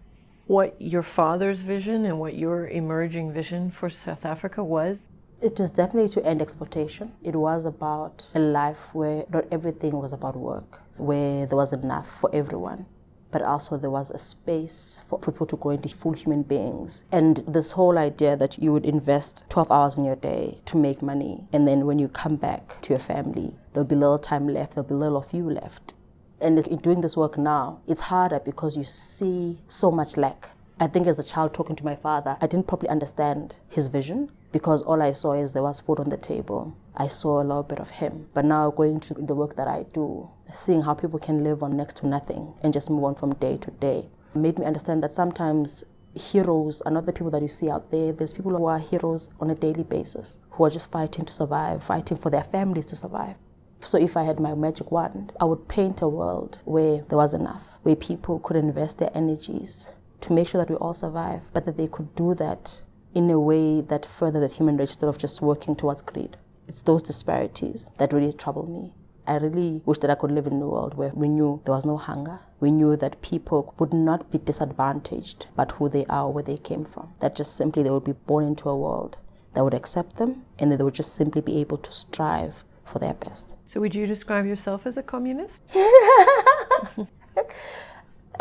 what 0.47 0.75
your 0.81 1.03
father's 1.03 1.61
vision 1.62 2.05
and 2.05 2.21
what 2.21 2.35
your 2.35 2.69
emerging 2.69 3.33
vision 3.33 3.71
for 3.71 3.91
South 3.91 4.25
Africa 4.25 4.62
was? 4.62 4.99
It 5.41 5.59
was 5.59 5.73
definitely 5.73 6.11
to 6.11 6.25
end 6.25 6.41
exploitation. 6.41 7.12
It 7.23 7.35
was 7.35 7.67
about 7.67 8.27
a 8.35 8.39
life 8.39 8.95
where 8.95 9.25
not 9.33 9.47
everything 9.51 9.99
was 9.99 10.12
about 10.12 10.37
work, 10.37 10.81
where 10.97 11.47
there 11.47 11.57
was 11.57 11.73
enough 11.73 12.09
for 12.21 12.31
everyone 12.33 12.87
but 13.33 13.43
also 13.43 13.77
there 13.77 13.91
was 13.91 14.12
a 14.12 14.19
space 14.19 15.01
for 15.09 15.19
people 15.19 15.47
to 15.47 15.57
grow 15.57 15.73
into 15.73 15.89
full 15.89 16.12
human 16.12 16.43
beings. 16.43 17.03
And 17.11 17.39
this 17.49 17.73
whole 17.73 17.99
idea 17.99 18.37
that 18.37 18.59
you 18.62 18.73
would 18.73 18.85
invest 18.85 19.51
12 19.51 19.73
hours 19.73 19.99
in 19.99 20.05
your 20.05 20.17
day 20.17 20.61
to 20.67 20.77
make 20.77 21.03
money, 21.03 21.49
and 21.53 21.67
then 21.67 21.87
when 21.87 21.99
you 21.99 22.07
come 22.07 22.37
back 22.37 22.81
to 22.83 22.91
your 22.91 23.01
family, 23.01 23.57
there'll 23.73 23.89
be 23.89 23.97
little 23.97 24.19
time 24.19 24.47
left, 24.47 24.75
there'll 24.75 24.89
be 24.89 24.95
little 24.95 25.17
of 25.17 25.33
you 25.33 25.51
left. 25.51 25.95
And 26.41 26.59
in 26.59 26.79
doing 26.79 27.01
this 27.01 27.17
work 27.17 27.39
now, 27.39 27.81
it's 27.87 28.03
harder 28.03 28.41
because 28.41 28.77
you 28.77 28.85
see 28.85 29.59
so 29.69 29.91
much 29.91 30.17
lack. 30.17 30.51
I 30.81 30.89
think 30.89 31.07
as 31.07 31.19
a 31.19 31.25
child 31.25 31.55
talking 31.55 31.77
to 31.77 31.85
my 31.85 31.95
father, 31.95 32.37
I 32.41 32.49
didn't 32.49 32.67
properly 32.67 32.91
understand 32.91 33.55
his 33.69 33.87
vision 33.87 34.33
because 34.51 34.83
all 34.83 35.01
I 35.01 35.12
saw 35.12 35.33
is 35.33 35.53
there 35.53 35.62
was 35.62 35.79
food 35.79 36.01
on 36.01 36.09
the 36.09 36.17
table. 36.17 36.77
I 36.97 37.07
saw 37.07 37.41
a 37.41 37.45
little 37.45 37.62
bit 37.62 37.79
of 37.79 37.91
him. 37.91 38.27
But 38.35 38.45
now 38.45 38.71
going 38.71 38.99
to 39.01 39.15
the 39.15 39.35
work 39.35 39.55
that 39.57 39.69
I 39.69 39.85
do, 39.93 40.29
seeing 40.54 40.82
how 40.82 40.94
people 40.94 41.18
can 41.18 41.42
live 41.42 41.62
on 41.62 41.76
next 41.76 41.97
to 41.99 42.06
nothing 42.06 42.54
and 42.62 42.73
just 42.73 42.90
move 42.90 43.04
on 43.04 43.14
from 43.14 43.35
day 43.35 43.56
to 43.56 43.71
day 43.73 44.09
made 44.35 44.59
me 44.59 44.66
understand 44.66 45.02
that 45.02 45.12
sometimes 45.12 45.85
heroes 46.14 46.82
are 46.82 46.92
not 46.92 47.06
the 47.06 47.12
people 47.12 47.30
that 47.30 47.42
you 47.42 47.49
see 47.49 47.71
out 47.71 47.90
there. 47.90 48.12
There's 48.12 48.32
people 48.32 48.56
who 48.56 48.66
are 48.66 48.78
heroes 48.78 49.30
on 49.40 49.50
a 49.50 49.54
daily 49.54 49.82
basis, 49.82 50.38
who 50.50 50.64
are 50.64 50.71
just 50.71 50.90
fighting 50.90 51.25
to 51.25 51.32
survive, 51.32 51.82
fighting 51.82 52.16
for 52.16 52.30
their 52.30 52.44
families 52.44 52.87
to 52.87 52.97
survive. 52.97 53.37
So 53.80 53.99
if 53.99 54.16
I 54.16 54.23
had 54.23 54.38
my 54.38 54.54
magic 54.54 54.92
wand, 54.92 55.32
I 55.40 55.44
would 55.44 55.68
paint 55.68 56.02
a 56.02 56.09
world 56.09 56.59
where 56.64 57.02
there 57.09 57.18
was 57.18 57.35
enough, 57.35 57.78
where 57.82 57.97
people 57.97 58.38
could 58.38 58.56
invest 58.56 58.99
their 58.99 59.11
energies 59.14 59.90
to 60.21 60.32
make 60.32 60.49
sure 60.49 60.61
that 60.61 60.71
we 60.71 60.76
all 60.76 60.94
survive, 60.94 61.42
but 61.52 61.66
that 61.66 61.76
they 61.76 61.88
could 61.88 62.14
do 62.14 62.35
that 62.35 62.80
in 63.14 63.28
a 63.28 63.40
way 63.40 63.80
that 63.80 64.06
furthered 64.06 64.42
the 64.42 64.54
human 64.54 64.76
race 64.76 64.90
instead 64.90 65.09
of 65.09 65.18
just 65.18 65.42
working 65.42 65.75
towards 65.75 66.00
greed. 66.00 66.37
It's 66.68 66.82
those 66.82 67.02
disparities 67.02 67.90
that 67.99 68.12
really 68.12 68.32
trouble 68.32 68.66
me. 68.66 68.94
I 69.26 69.37
really 69.37 69.83
wish 69.85 69.99
that 69.99 70.11
I 70.11 70.14
could 70.14 70.33
live 70.33 70.47
in 70.47 70.61
a 70.61 70.67
world 70.67 70.95
where 70.95 71.12
we 71.14 71.29
knew 71.29 71.61
there 71.64 71.75
was 71.75 71.87
no 71.87 71.97
hunger. 71.97 72.41
We 72.61 72.71
knew 72.71 72.97
that 72.97 73.23
people 73.23 73.75
would 73.79 73.93
not 73.93 74.31
be 74.31 74.38
disadvantaged 74.38 75.47
but 75.55 75.73
who 75.73 75.88
they 75.88 76.07
are, 76.07 76.31
where 76.31 76.43
they 76.43 76.57
came 76.57 76.85
from. 76.85 77.12
That 77.21 77.37
just 77.37 77.57
simply 77.57 77.83
they 77.83 77.91
would 77.91 78.05
be 78.05 78.12
born 78.12 78.45
into 78.45 78.69
a 78.69 78.76
world 78.76 79.19
that 79.55 79.62
would 79.62 79.75
accept 79.75 80.17
them 80.17 80.45
and 80.59 80.73
that 80.73 80.79
they 80.79 80.85
would 80.85 80.95
just 80.95 81.14
simply 81.14 81.41
be 81.41 81.59
able 81.59 81.79
to 81.79 81.93
strive 81.93 82.64
for 82.85 82.99
their 82.99 83.14
best. 83.14 83.57
So, 83.67 83.81
would 83.81 83.95
you 83.95 84.07
describe 84.07 84.47
yourself 84.47 84.87
as 84.87 84.97
a 84.97 85.02
communist? 85.02 85.62
I 85.75 87.07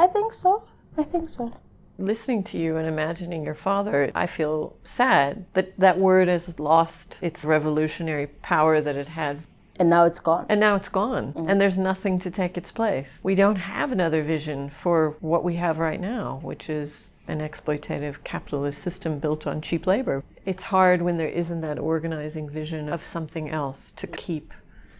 think 0.08 0.34
so. 0.34 0.64
I 0.98 1.04
think 1.04 1.30
so 1.30 1.54
listening 2.02 2.44
to 2.44 2.58
you 2.58 2.78
and 2.78 2.88
imagining 2.88 3.46
your 3.46 3.56
father, 3.56 4.12
I 4.16 4.28
feel 4.28 4.76
sad 4.84 5.46
that 5.54 5.78
that 5.80 5.98
word 5.98 6.28
has 6.28 6.60
lost 6.60 7.18
its 7.22 7.46
revolutionary 7.46 8.28
power 8.28 8.82
that 8.82 8.96
it 8.96 9.10
had. 9.10 9.44
And 9.82 9.90
now 9.90 10.06
it's 10.06 10.20
gone. 10.20 10.46
And 10.48 10.60
now 10.60 10.76
it's 10.76 10.90
gone. 10.90 11.34
Mm-hmm. 11.34 11.50
And 11.50 11.60
there's 11.60 11.76
nothing 11.76 12.20
to 12.20 12.30
take 12.30 12.56
its 12.56 12.72
place. 12.72 13.20
We 13.24 13.34
don't 13.34 13.56
have 13.56 13.92
another 13.92 14.22
vision 14.22 14.70
for 14.70 15.18
what 15.22 15.44
we 15.44 15.56
have 15.56 15.80
right 15.80 16.00
now, 16.00 16.40
which 16.44 16.70
is 16.70 17.10
an 17.28 17.40
exploitative 17.40 18.24
capitalist 18.24 18.80
system 18.80 19.18
built 19.18 19.48
on 19.48 19.60
cheap 19.60 19.88
labor. 19.88 20.24
It's 20.46 20.66
hard 20.66 21.02
when 21.02 21.18
there 21.18 21.28
isn't 21.28 21.62
that 21.62 21.80
organizing 21.80 22.48
vision 22.48 22.90
of 22.90 23.04
something 23.04 23.50
else 23.50 23.90
to 23.96 24.06
keep 24.06 24.54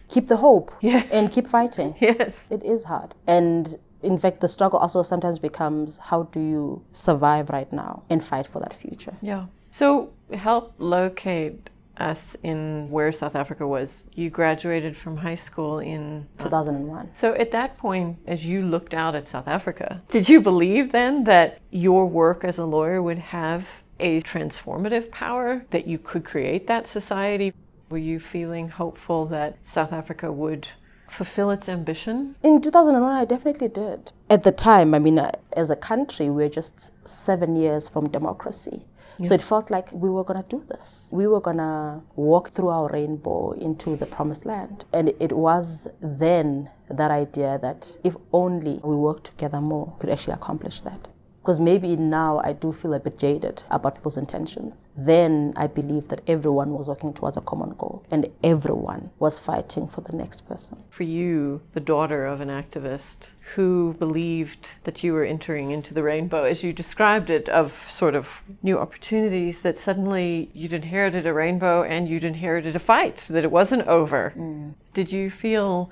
keep 0.08 0.26
the 0.26 0.38
hope 0.38 0.72
yes. 0.80 1.06
and 1.12 1.30
keep 1.30 1.46
fighting. 1.46 1.94
Yes. 2.00 2.48
It 2.50 2.64
is 2.64 2.82
hard. 2.82 3.14
And 3.28 3.76
in 4.02 4.18
fact, 4.18 4.40
the 4.40 4.48
struggle 4.48 4.80
also 4.80 5.04
sometimes 5.04 5.38
becomes 5.38 5.98
how 5.98 6.24
do 6.24 6.40
you 6.40 6.82
survive 6.90 7.50
right 7.50 7.72
now 7.72 8.02
and 8.10 8.22
fight 8.22 8.48
for 8.48 8.58
that 8.58 8.74
future? 8.74 9.16
Yeah. 9.22 9.46
So 9.70 10.10
help 10.34 10.74
locate 10.78 11.70
us 11.98 12.36
in 12.42 12.90
where 12.90 13.12
South 13.12 13.34
Africa 13.34 13.66
was. 13.66 14.04
You 14.14 14.30
graduated 14.30 14.96
from 14.96 15.18
high 15.18 15.36
school 15.36 15.78
in 15.78 16.26
2001. 16.38 17.10
So 17.14 17.34
at 17.34 17.52
that 17.52 17.78
point, 17.78 18.18
as 18.26 18.44
you 18.44 18.62
looked 18.62 18.94
out 18.94 19.14
at 19.14 19.28
South 19.28 19.48
Africa, 19.48 20.02
did 20.10 20.28
you 20.28 20.40
believe 20.40 20.92
then 20.92 21.24
that 21.24 21.60
your 21.70 22.06
work 22.06 22.44
as 22.44 22.58
a 22.58 22.64
lawyer 22.64 23.02
would 23.02 23.18
have 23.18 23.66
a 24.00 24.20
transformative 24.22 25.10
power, 25.10 25.64
that 25.70 25.86
you 25.86 25.98
could 25.98 26.24
create 26.24 26.66
that 26.66 26.88
society? 26.88 27.52
Were 27.88 27.98
you 27.98 28.18
feeling 28.20 28.68
hopeful 28.68 29.26
that 29.26 29.58
South 29.64 29.92
Africa 29.92 30.32
would 30.32 30.68
fulfill 31.08 31.50
its 31.50 31.68
ambition? 31.68 32.34
In 32.42 32.60
2001, 32.60 33.12
I 33.12 33.24
definitely 33.24 33.68
did. 33.68 34.10
At 34.30 34.42
the 34.42 34.52
time, 34.52 34.94
I 34.94 34.98
mean, 34.98 35.18
uh, 35.18 35.30
as 35.52 35.70
a 35.70 35.76
country, 35.76 36.26
we 36.26 36.44
we're 36.44 36.48
just 36.48 36.92
seven 37.06 37.54
years 37.54 37.86
from 37.86 38.08
democracy. 38.08 38.86
Yeah. 39.22 39.28
So 39.28 39.34
it 39.34 39.42
felt 39.42 39.70
like 39.70 39.90
we 39.92 40.10
were 40.10 40.24
going 40.24 40.42
to 40.42 40.48
do 40.48 40.64
this. 40.68 41.08
We 41.12 41.26
were 41.26 41.40
going 41.40 41.58
to 41.58 42.00
walk 42.16 42.50
through 42.50 42.70
our 42.70 42.88
rainbow 42.90 43.52
into 43.52 43.96
the 43.96 44.06
promised 44.06 44.44
land. 44.44 44.84
And 44.92 45.12
it 45.20 45.32
was 45.32 45.86
then 46.00 46.70
that 46.90 47.10
idea 47.10 47.58
that 47.62 47.96
if 48.02 48.16
only 48.32 48.80
we 48.82 48.96
worked 48.96 49.26
together 49.26 49.60
more, 49.60 49.86
we 49.94 50.00
could 50.00 50.10
actually 50.10 50.34
accomplish 50.34 50.80
that 50.82 51.08
because 51.42 51.58
maybe 51.58 51.96
now 51.96 52.40
I 52.44 52.52
do 52.52 52.72
feel 52.72 52.94
a 52.94 53.00
bit 53.00 53.18
jaded 53.18 53.64
about 53.68 53.96
people's 53.96 54.16
intentions. 54.16 54.86
Then 54.96 55.52
I 55.56 55.66
believe 55.66 56.06
that 56.08 56.20
everyone 56.28 56.70
was 56.70 56.86
working 56.86 57.12
towards 57.12 57.36
a 57.36 57.40
common 57.40 57.70
goal 57.70 58.04
and 58.12 58.28
everyone 58.44 59.10
was 59.18 59.40
fighting 59.40 59.88
for 59.88 60.02
the 60.02 60.16
next 60.16 60.42
person. 60.42 60.84
For 60.88 61.02
you, 61.02 61.60
the 61.72 61.80
daughter 61.80 62.26
of 62.26 62.40
an 62.40 62.48
activist 62.48 63.30
who 63.56 63.96
believed 63.98 64.68
that 64.84 65.02
you 65.02 65.12
were 65.14 65.24
entering 65.24 65.72
into 65.72 65.92
the 65.92 66.04
rainbow, 66.04 66.44
as 66.44 66.62
you 66.62 66.72
described 66.72 67.28
it, 67.28 67.48
of 67.48 67.90
sort 67.90 68.14
of 68.14 68.44
new 68.62 68.78
opportunities, 68.78 69.62
that 69.62 69.76
suddenly 69.76 70.48
you'd 70.54 70.72
inherited 70.72 71.26
a 71.26 71.34
rainbow 71.34 71.82
and 71.82 72.08
you'd 72.08 72.22
inherited 72.22 72.76
a 72.76 72.78
fight, 72.78 73.16
that 73.28 73.42
it 73.42 73.50
wasn't 73.50 73.86
over. 73.88 74.32
Mm. 74.36 74.74
Did 74.94 75.10
you 75.10 75.28
feel 75.28 75.90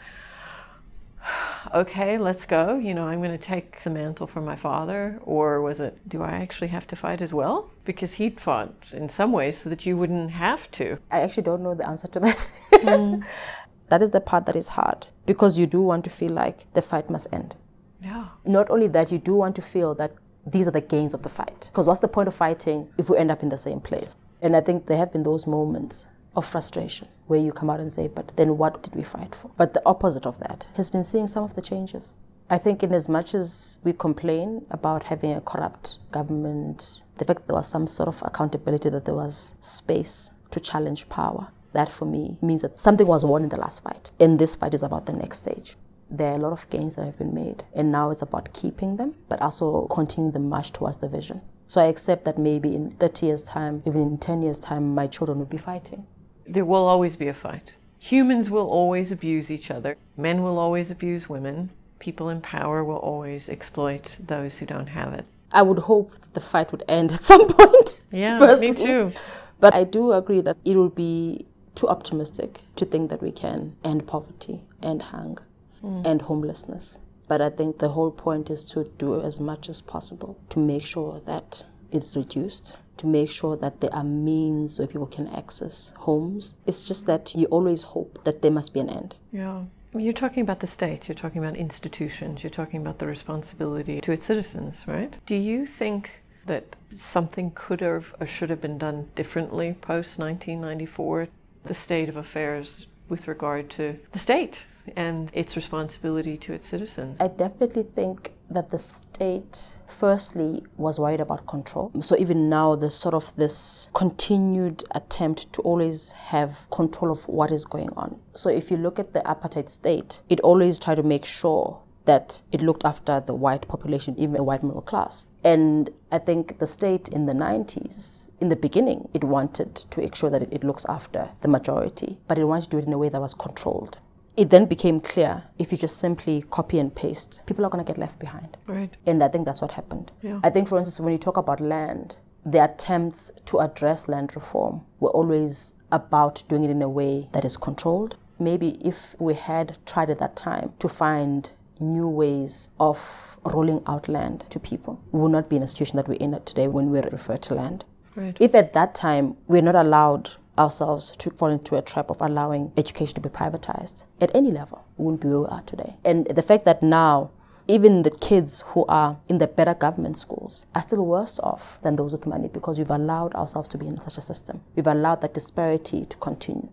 okay, 1.75 2.19
let's 2.19 2.45
go. 2.45 2.77
You 2.77 2.95
know, 2.95 3.07
I'm 3.07 3.21
going 3.21 3.37
to 3.37 3.45
take 3.45 3.83
the 3.85 3.91
mantle 3.91 4.27
from 4.27 4.45
my 4.45 4.57
father. 4.57 5.19
Or 5.23 5.61
was 5.61 5.81
it, 5.81 5.99
do 6.09 6.23
I 6.23 6.33
actually 6.33 6.69
have 6.69 6.87
to 6.89 6.97
fight 6.97 7.21
as 7.21 7.33
well? 7.33 7.71
Because 7.85 8.15
he'd 8.15 8.41
fought 8.41 8.75
in 8.93 9.09
some 9.09 9.33
ways 9.33 9.59
so 9.59 9.71
that 9.71 9.87
you 9.87 9.97
wouldn't 9.97 10.31
have 10.33 10.71
to. 10.73 10.99
I 11.11 11.21
actually 11.21 11.45
don't 11.45 11.63
know 11.63 11.75
the 11.75 11.89
answer 11.89 12.09
to 12.09 12.21
that. 12.21 12.51
Mm. 12.73 13.25
that 13.89 14.03
is 14.03 14.11
the 14.11 14.21
part 14.21 14.47
that 14.47 14.57
is 14.57 14.69
hard 14.69 15.07
because 15.27 15.59
you 15.59 15.67
do 15.67 15.81
want 15.81 16.05
to 16.05 16.11
feel 16.11 16.33
like 16.33 16.73
the 16.75 16.83
fight 16.83 17.11
must 17.11 17.29
end. 17.33 17.57
Yeah. 18.03 18.29
Not 18.45 18.71
only 18.71 18.89
that, 18.89 19.13
you 19.13 19.19
do 19.19 19.35
want 19.35 19.57
to 19.57 19.63
feel 19.63 19.95
that 19.97 20.13
these 20.47 20.67
are 20.67 20.71
the 20.71 20.81
gains 20.81 21.13
of 21.13 21.23
the 21.23 21.29
fight. 21.29 21.69
Because 21.71 21.87
what's 21.87 22.01
the 22.01 22.09
point 22.09 22.29
of 22.29 22.35
fighting 22.35 22.89
if 22.97 23.11
we 23.11 23.19
end 23.19 23.31
up 23.31 23.43
in 23.43 23.51
the 23.51 23.59
same 23.59 23.81
place? 23.81 24.17
And 24.41 24.57
I 24.57 24.61
think 24.61 24.87
there 24.87 24.97
have 24.97 25.13
been 25.13 25.23
those 25.23 25.47
moments 25.47 26.07
of 26.37 26.47
frustration 26.47 27.09
where 27.27 27.41
you 27.41 27.53
come 27.53 27.71
out 27.71 27.81
and 27.81 27.93
say, 27.93 28.09
but 28.09 28.37
then 28.37 28.59
what 28.59 28.83
did 28.83 28.95
we 28.95 29.03
fight 29.03 29.35
for? 29.35 29.51
But 29.57 29.75
the 29.75 29.83
opposite 29.87 30.27
of 30.27 30.39
that 30.41 30.67
has 30.75 30.91
been 30.91 31.05
seeing 31.05 31.27
some 31.27 31.45
of 31.45 31.55
the 31.55 31.63
changes. 31.63 32.15
I 32.53 32.59
think, 32.59 32.83
in 32.83 32.93
as 32.93 33.09
much 33.09 33.33
as 33.33 33.79
we 33.85 33.93
complain 33.93 34.67
about 34.71 35.05
having 35.05 35.33
a 35.33 35.41
corrupt 35.41 35.99
government, 36.11 37.03
the 37.19 37.25
fact 37.25 37.41
that 37.41 37.47
there 37.47 37.55
was 37.55 37.69
some 37.69 37.87
sort 37.87 38.09
of 38.09 38.21
accountability, 38.25 38.91
that 38.91 39.05
there 39.05 39.15
was 39.15 39.55
space 39.61 40.33
to 40.51 40.59
challenge 40.59 41.09
power, 41.09 41.47
that 41.73 41.89
for 41.89 42.07
me 42.07 42.39
means 42.43 42.63
that 42.63 42.81
something 42.81 43.07
was 43.07 43.25
won 43.25 43.45
in 43.45 43.51
the 43.51 43.57
last 43.57 43.85
fight. 43.85 44.11
And 44.19 44.37
this 44.37 44.57
fight 44.57 44.75
is 44.75 44.83
about 44.83 45.07
the 45.07 45.13
next 45.13 45.39
stage. 45.39 45.77
There 46.11 46.33
are 46.33 46.35
a 46.35 46.39
lot 46.39 46.53
of 46.53 46.69
gains 46.71 46.97
that 46.97 47.05
have 47.05 47.19
been 47.19 47.33
made, 47.33 47.63
and 47.73 47.93
now 47.93 48.11
it's 48.11 48.23
about 48.23 48.53
keeping 48.53 48.97
them, 48.97 49.15
but 49.29 49.41
also 49.41 49.87
continuing 49.87 50.33
the 50.33 50.41
march 50.41 50.73
towards 50.73 50.97
the 50.97 51.09
vision. 51.09 51.41
So 51.69 51.81
I 51.81 51.85
accept 51.85 52.25
that 52.25 52.37
maybe 52.37 52.75
in 52.75 52.91
30 52.91 53.27
years' 53.27 53.45
time, 53.45 53.85
even 53.87 54.03
in 54.03 54.19
10 54.19 54.43
years' 54.43 54.59
time, 54.59 54.93
my 54.93 55.07
children 55.07 55.39
will 55.39 55.47
be 55.47 55.57
fighting 55.57 56.05
there 56.53 56.65
will 56.65 56.87
always 56.87 57.17
be 57.17 57.29
a 57.29 57.35
fight. 57.35 57.75
Humans 57.99 58.51
will 58.51 58.69
always 58.69 59.13
abuse 59.13 59.51
each 59.51 59.71
other. 59.71 59.97
Men 60.17 60.43
will 60.43 60.59
always 60.59 60.91
abuse 60.91 61.29
women. 61.29 61.71
People 61.99 62.29
in 62.29 62.41
power 62.41 62.83
will 62.83 62.97
always 62.97 63.49
exploit 63.49 64.17
those 64.19 64.57
who 64.57 64.67
don't 64.67 64.89
have 64.89 65.13
it. 65.13 65.27
I 65.53 65.63
would 65.63 65.81
hope 65.81 66.13
that 66.21 66.35
the 66.35 66.41
fight 66.41 66.73
would 66.73 66.85
end 66.89 67.13
at 67.13 67.23
some 67.23 67.47
point. 67.59 68.01
Yeah, 68.11 68.39
personally. 68.39 68.73
me 68.73 68.87
too. 68.87 69.13
But 69.59 69.75
I 69.75 69.85
do 69.85 70.13
agree 70.13 70.41
that 70.41 70.57
it 70.65 70.77
would 70.77 70.95
be 70.95 71.47
too 71.75 71.89
optimistic 71.89 72.63
to 72.77 72.85
think 72.85 73.11
that 73.11 73.23
we 73.23 73.33
can 73.33 73.77
end 73.85 74.07
poverty, 74.07 74.63
end 74.83 75.03
hunger, 75.03 75.43
mm. 75.85 76.07
end 76.07 76.23
homelessness. 76.23 76.99
But 77.29 77.41
I 77.41 77.51
think 77.51 77.79
the 77.79 77.91
whole 77.91 78.11
point 78.11 78.51
is 78.51 78.65
to 78.73 78.91
do 78.99 79.21
as 79.21 79.39
much 79.39 79.69
as 79.69 79.81
possible 79.81 80.39
to 80.49 80.59
make 80.59 80.85
sure 80.85 81.21
that 81.27 81.65
it's 81.93 82.17
reduced 82.17 82.77
to 83.01 83.07
make 83.07 83.31
sure 83.31 83.57
that 83.57 83.81
there 83.81 83.95
are 83.95 84.05
means 84.05 84.79
where 84.79 84.87
people 84.87 85.07
can 85.07 85.27
access 85.29 85.95
homes. 85.99 86.55
It's 86.67 86.87
just 86.87 87.07
that 87.07 87.35
you 87.35 87.47
always 87.47 87.83
hope 87.95 88.23
that 88.25 88.43
there 88.43 88.51
must 88.51 88.75
be 88.75 88.81
an 88.81 88.91
end. 88.91 89.17
Yeah. 89.33 89.65
You're 89.97 90.13
talking 90.13 90.43
about 90.43 90.61
the 90.61 90.67
state, 90.67 91.09
you're 91.09 91.17
talking 91.17 91.43
about 91.43 91.57
institutions, 91.57 92.45
you're 92.45 92.51
talking 92.51 92.81
about 92.81 92.99
the 92.99 93.07
responsibility 93.07 94.01
to 94.03 94.13
its 94.13 94.27
citizens, 94.27 94.77
right? 94.87 95.15
Do 95.27 95.35
you 95.35 95.67
think 95.67 96.11
that 96.47 96.77
something 96.97 97.51
could 97.55 97.81
have 97.81 98.15
or 98.21 98.27
should 98.27 98.51
have 98.51 98.61
been 98.61 98.79
done 98.79 99.09
differently 99.17 99.77
post 99.81 100.19
1994? 100.19 101.29
The 101.65 101.75
state 101.75 102.09
of 102.09 102.17
affairs 102.17 102.87
with 103.09 103.27
regard 103.27 103.69
to 103.71 103.99
the 104.13 104.19
state 104.19 104.59
and 104.95 105.31
its 105.33 105.57
responsibility 105.57 106.37
to 106.37 106.53
its 106.53 106.69
citizens? 106.69 107.17
I 107.21 107.29
definitely 107.29 107.83
think 107.83 108.33
that 108.51 108.71
the 108.71 108.79
state 108.79 109.79
firstly 109.87 110.63
was 110.77 110.99
worried 110.99 111.21
about 111.21 111.47
control. 111.47 111.91
So 112.01 112.17
even 112.17 112.49
now 112.49 112.75
there's 112.75 112.95
sort 112.95 113.15
of 113.15 113.35
this 113.37 113.91
continued 113.95 114.85
attempt 114.93 115.53
to 115.55 115.63
always 115.63 116.13
have 116.13 116.67
control 116.71 117.13
of 117.13 117.27
what 117.29 117.51
is 117.51 117.65
going 117.65 117.91
on. 117.97 118.19
So 118.35 118.49
if 118.49 118.71
you 118.71 118.77
look 118.77 118.99
at 118.99 119.13
the 119.13 119.21
apartheid 119.21 119.69
state 119.69 120.21
it 120.29 120.41
always 120.41 120.79
tried 120.79 120.97
to 120.97 121.03
make 121.03 121.25
sure 121.25 121.81
that 122.07 122.41
it 122.51 122.61
looked 122.61 122.85
after 122.85 123.21
the 123.21 123.35
white 123.35 123.69
population, 123.69 124.15
even 124.19 124.33
the 124.33 124.43
white 124.43 124.63
middle 124.63 124.81
class. 124.81 125.27
And 125.45 125.91
I 126.11 126.19
think 126.19 126.59
the 126.59 126.67
state 126.67 127.09
in 127.09 127.27
the 127.27 127.35
90s, 127.35 128.29
in 128.41 128.49
the 128.49 128.57
beginning, 128.57 129.09
it 129.13 129.23
wanted 129.23 129.77
to 129.77 130.01
ensure 130.01 130.31
that 130.31 130.43
it, 130.43 130.65
looks 130.65 130.85
after 130.87 131.31
the 131.43 131.49
majority, 131.49 132.19
but 132.27 132.39
it 132.39 132.45
wanted 132.45 132.65
to 132.65 132.71
do 132.71 132.79
it 132.79 132.87
in 132.87 132.93
a 132.93 132.99
way 132.99 133.11
that 133.11 133.21
was 133.21 133.35
controlled 133.35 133.99
it 134.41 134.49
then 134.49 134.65
became 134.65 135.01
clear 135.01 135.43
if 135.59 135.71
you 135.71 135.77
just 135.77 135.99
simply 135.99 136.43
copy 136.49 136.79
and 136.79 136.95
paste, 136.95 137.43
people 137.45 137.63
are 137.67 137.69
going 137.69 137.85
to 137.85 137.87
get 137.87 137.99
left 137.99 138.19
behind. 138.19 138.57
Right. 138.67 138.91
And 139.05 139.23
I 139.23 139.29
think 139.29 139.45
that's 139.45 139.61
what 139.61 139.73
happened. 139.73 140.13
Yeah. 140.23 140.41
I 140.43 140.49
think, 140.49 140.67
for 140.67 140.79
instance, 140.79 140.99
when 140.99 141.13
you 141.13 141.19
talk 141.19 141.37
about 141.37 141.61
land, 141.61 142.17
the 142.47 142.65
attempts 142.65 143.31
to 143.45 143.61
address 143.61 144.09
land 144.09 144.35
reform 144.35 144.81
were 144.99 145.11
always 145.11 145.75
about 145.93 146.43
doing 146.49 146.65
it 146.65 146.71
in 146.71 146.81
a 146.81 146.89
way 146.89 147.29
that 147.33 147.45
is 147.45 147.59
controlled. 147.59 148.17
Maybe 148.39 148.79
if 148.83 149.15
we 149.19 149.35
had 149.35 149.77
tried 149.85 150.09
at 150.09 150.19
that 150.21 150.37
time 150.37 150.73
to 150.79 150.89
find 150.89 151.51
new 151.79 152.09
ways 152.09 152.71
of 152.81 153.37
rolling 153.45 153.83
out 153.87 154.09
land 154.09 154.47
to 154.49 154.59
people, 154.59 155.03
we 155.13 155.21
would 155.21 155.33
not 155.33 155.51
be 155.51 155.57
in 155.57 155.63
a 155.63 155.67
situation 155.67 155.99
that 155.99 156.09
we're 156.09 156.15
in 156.15 156.33
today 156.47 156.67
when 156.67 156.91
we 156.91 157.01
refer 157.03 157.37
to 157.37 157.55
land. 157.55 157.85
Right. 158.17 158.39
If 158.41 158.55
at 158.55 158.73
that 158.73 158.95
time 158.95 159.37
we're 159.49 159.61
not 159.61 159.75
allowed 159.75 160.31
ourselves 160.61 161.13
to 161.17 161.31
fall 161.31 161.49
into 161.49 161.77
a 161.77 161.83
trap 161.83 162.11
of 162.11 162.21
allowing 162.21 162.71
education 162.77 163.15
to 163.15 163.21
be 163.21 163.31
privatized 163.31 164.05
at 164.21 164.31
any 164.35 164.51
level. 164.51 164.85
We 164.99 165.07
wouldn't 165.07 165.23
be 165.23 165.29
where 165.29 165.41
we 165.41 165.47
are 165.47 165.63
today. 165.63 165.97
And 166.05 166.27
the 166.27 166.43
fact 166.43 166.65
that 166.67 166.83
now 166.83 167.31
even 167.67 168.03
the 168.03 168.11
kids 168.11 168.65
who 168.69 168.85
are 168.87 169.17
in 169.29 169.39
the 169.39 169.47
better 169.47 169.75
government 169.75 170.19
schools 170.19 170.67
are 170.75 170.83
still 170.83 171.07
worse 171.07 171.39
off 171.41 171.81
than 171.83 171.97
those 171.97 172.13
with 172.13 172.27
money 172.27 172.49
because 172.49 172.79
we've 172.79 172.91
allowed 172.91 173.35
ourselves 173.35 173.69
to 173.69 173.79
be 173.79 173.87
in 173.87 174.01
such 174.01 174.19
a 174.19 174.21
system. 174.21 174.61
We've 174.75 174.87
allowed 174.87 175.21
that 175.23 175.35
disparity 175.35 176.05
to 176.05 176.17
continue. 176.17 176.69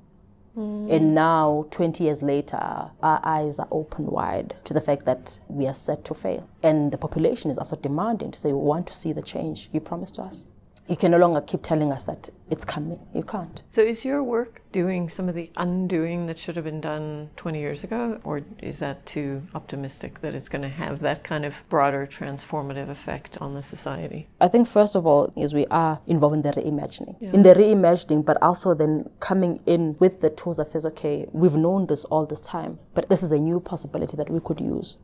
Mm. 0.57 0.91
And 0.91 1.13
now, 1.13 1.67
20 1.69 2.03
years 2.03 2.23
later, 2.23 2.57
our 2.57 3.21
eyes 3.23 3.59
are 3.59 3.67
open 3.69 4.07
wide 4.07 4.55
to 4.63 4.73
the 4.73 4.81
fact 4.81 5.05
that 5.05 5.37
we 5.47 5.67
are 5.67 5.73
set 5.73 6.03
to 6.05 6.15
fail. 6.15 6.49
And 6.63 6.91
the 6.91 6.97
population 6.97 7.51
is 7.51 7.59
also 7.59 7.75
demanding 7.75 8.31
to 8.31 8.39
say, 8.39 8.51
we 8.51 8.59
want 8.59 8.87
to 8.87 8.93
see 8.93 9.13
the 9.13 9.21
change 9.21 9.69
you 9.71 9.79
promised 9.79 10.15
to 10.15 10.23
us 10.23 10.47
you 10.87 10.95
can 10.95 11.11
no 11.11 11.17
longer 11.17 11.41
keep 11.41 11.63
telling 11.63 11.91
us 11.91 12.05
that 12.05 12.29
it's 12.49 12.63
coming. 12.63 12.99
You 13.13 13.23
can't. 13.23 13.61
So, 13.71 13.81
is 13.81 14.05
your 14.05 14.23
work 14.23 14.61
doing 14.71 15.09
some 15.09 15.27
of 15.27 15.35
the 15.35 15.49
undoing 15.57 16.27
that 16.27 16.39
should 16.39 16.55
have 16.55 16.65
been 16.65 16.79
done 16.79 17.29
20 17.35 17.59
years 17.59 17.83
ago, 17.83 18.19
or 18.23 18.41
is 18.61 18.79
that 18.79 19.05
too 19.05 19.41
optimistic 19.53 20.21
that 20.21 20.33
it's 20.33 20.47
going 20.47 20.61
to 20.61 20.69
have 20.69 20.99
that 21.01 21.23
kind 21.23 21.45
of 21.45 21.55
broader 21.69 22.07
transformative 22.07 22.89
effect 22.89 23.37
on 23.39 23.53
the 23.53 23.63
society? 23.63 24.27
I 24.39 24.47
think, 24.47 24.67
first 24.67 24.95
of 24.95 25.05
all, 25.05 25.33
is 25.35 25.53
we 25.53 25.65
are 25.67 25.99
involved 26.07 26.35
in 26.35 26.41
the 26.41 26.51
reimagining. 26.51 27.15
Yeah. 27.19 27.31
In 27.33 27.43
the 27.43 27.53
reimagining, 27.53 28.23
but 28.23 28.41
also 28.41 28.73
then 28.73 29.09
coming 29.19 29.61
in 29.65 29.97
with 29.99 30.21
the 30.21 30.29
tools 30.29 30.57
that 30.57 30.67
says, 30.67 30.85
okay, 30.85 31.27
we've 31.33 31.55
known 31.55 31.87
this 31.87 32.05
all 32.05 32.25
this 32.25 32.41
time, 32.41 32.79
but 32.93 33.09
this 33.09 33.23
is 33.23 33.31
a 33.31 33.39
new 33.39 33.59
possibility 33.59 34.15
that 34.15 34.29
we 34.29 34.39
could 34.39 34.61
use 34.61 34.97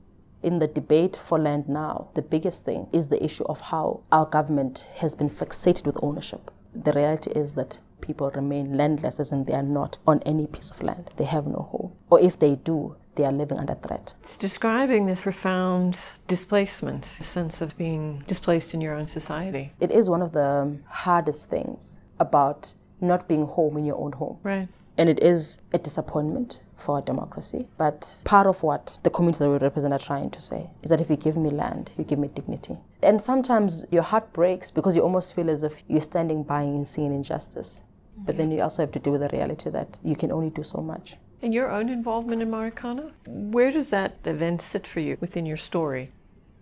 in 0.43 0.59
the 0.59 0.67
debate 0.67 1.15
for 1.15 1.39
land 1.39 1.67
now, 1.67 2.09
the 2.13 2.21
biggest 2.21 2.65
thing 2.65 2.87
is 2.91 3.09
the 3.09 3.23
issue 3.23 3.45
of 3.45 3.61
how 3.61 4.01
our 4.11 4.25
government 4.25 4.85
has 4.97 5.15
been 5.15 5.29
fixated 5.29 5.85
with 5.85 5.97
ownership. 6.03 6.51
The 6.75 6.93
reality 6.93 7.31
is 7.31 7.55
that 7.55 7.79
people 8.01 8.29
remain 8.31 8.75
landless 8.75 9.19
as 9.19 9.31
in 9.31 9.45
they 9.45 9.53
are 9.53 9.63
not 9.63 9.97
on 10.05 10.21
any 10.25 10.45
piece 10.47 10.69
of 10.69 10.83
land. 10.83 11.11
They 11.15 11.23
have 11.23 11.47
no 11.47 11.67
home. 11.71 11.93
Or 12.09 12.19
if 12.19 12.37
they 12.37 12.55
do, 12.55 12.95
they 13.15 13.25
are 13.25 13.31
living 13.31 13.57
under 13.57 13.75
threat. 13.75 14.13
It's 14.23 14.37
describing 14.37 15.05
this 15.05 15.23
profound 15.23 15.97
displacement, 16.27 17.07
a 17.19 17.23
sense 17.23 17.61
of 17.61 17.77
being 17.77 18.23
displaced 18.27 18.73
in 18.73 18.81
your 18.81 18.95
own 18.95 19.07
society. 19.07 19.71
It 19.79 19.91
is 19.91 20.09
one 20.09 20.21
of 20.21 20.33
the 20.33 20.77
hardest 20.87 21.49
things 21.49 21.97
about 22.19 22.73
not 22.99 23.27
being 23.27 23.45
home 23.45 23.77
in 23.77 23.85
your 23.85 23.97
own 23.97 24.13
home. 24.13 24.39
Right. 24.43 24.67
And 24.97 25.09
it 25.09 25.21
is 25.21 25.59
a 25.73 25.77
disappointment 25.77 26.59
for 26.83 26.95
our 26.95 27.01
democracy. 27.01 27.67
But 27.77 28.17
part 28.23 28.47
of 28.47 28.61
what 28.61 28.97
the 29.03 29.09
community 29.09 29.39
that 29.39 29.49
we 29.49 29.57
represent 29.57 29.93
are 29.93 29.99
trying 29.99 30.29
to 30.31 30.41
say 30.41 30.69
is 30.81 30.89
that 30.89 31.01
if 31.01 31.09
you 31.09 31.15
give 31.15 31.37
me 31.37 31.49
land, 31.49 31.91
you 31.97 32.03
give 32.03 32.19
me 32.19 32.27
dignity. 32.27 32.77
And 33.01 33.21
sometimes 33.21 33.85
your 33.91 34.03
heart 34.03 34.31
breaks 34.33 34.69
because 34.69 34.95
you 34.95 35.01
almost 35.01 35.35
feel 35.35 35.49
as 35.49 35.63
if 35.63 35.83
you're 35.87 36.01
standing 36.01 36.43
by 36.43 36.61
and 36.61 36.87
seeing 36.87 37.13
injustice. 37.13 37.81
But 38.17 38.37
then 38.37 38.51
you 38.51 38.61
also 38.61 38.83
have 38.83 38.91
to 38.91 38.99
deal 38.99 39.13
with 39.13 39.21
the 39.21 39.29
reality 39.29 39.69
that 39.71 39.97
you 40.03 40.15
can 40.15 40.31
only 40.31 40.49
do 40.49 40.63
so 40.63 40.79
much. 40.81 41.17
And 41.41 41.53
your 41.53 41.69
own 41.69 41.89
involvement 41.89 42.41
in 42.41 42.49
Marikana, 42.49 43.11
where 43.25 43.71
does 43.71 43.89
that 43.89 44.15
event 44.25 44.61
sit 44.61 44.87
for 44.87 44.99
you 44.99 45.17
within 45.19 45.45
your 45.45 45.57
story? 45.57 46.11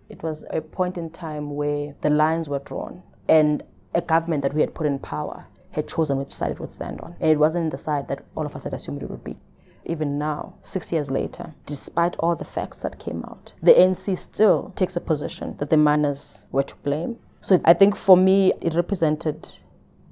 It 0.08 0.22
was 0.22 0.44
a 0.50 0.60
point 0.60 0.98
in 0.98 1.10
time 1.10 1.54
where 1.54 1.94
the 2.00 2.10
lines 2.10 2.48
were 2.48 2.58
drawn 2.58 3.02
and 3.28 3.62
a 3.94 4.00
government 4.00 4.42
that 4.42 4.54
we 4.54 4.60
had 4.60 4.74
put 4.74 4.86
in 4.86 4.98
power 4.98 5.46
had 5.72 5.88
chosen 5.88 6.18
which 6.18 6.30
side 6.30 6.52
it 6.52 6.60
would 6.60 6.72
stand 6.72 7.00
on. 7.00 7.16
And 7.20 7.30
it 7.30 7.38
wasn't 7.38 7.70
the 7.70 7.78
side 7.78 8.08
that 8.08 8.24
all 8.34 8.46
of 8.46 8.54
us 8.54 8.64
had 8.64 8.74
assumed 8.74 9.02
it 9.02 9.10
would 9.10 9.24
be. 9.24 9.38
Even 9.84 10.18
now, 10.18 10.54
six 10.62 10.92
years 10.92 11.10
later, 11.10 11.54
despite 11.66 12.16
all 12.16 12.36
the 12.36 12.44
facts 12.44 12.78
that 12.80 12.98
came 12.98 13.24
out, 13.24 13.52
the 13.62 13.72
ANC 13.72 14.16
still 14.16 14.72
takes 14.76 14.96
a 14.96 15.00
position 15.00 15.56
that 15.58 15.70
the 15.70 15.76
miners 15.76 16.46
were 16.52 16.62
to 16.62 16.76
blame. 16.76 17.18
So 17.40 17.60
I 17.64 17.74
think 17.74 17.96
for 17.96 18.16
me, 18.16 18.52
it 18.60 18.74
represented 18.74 19.50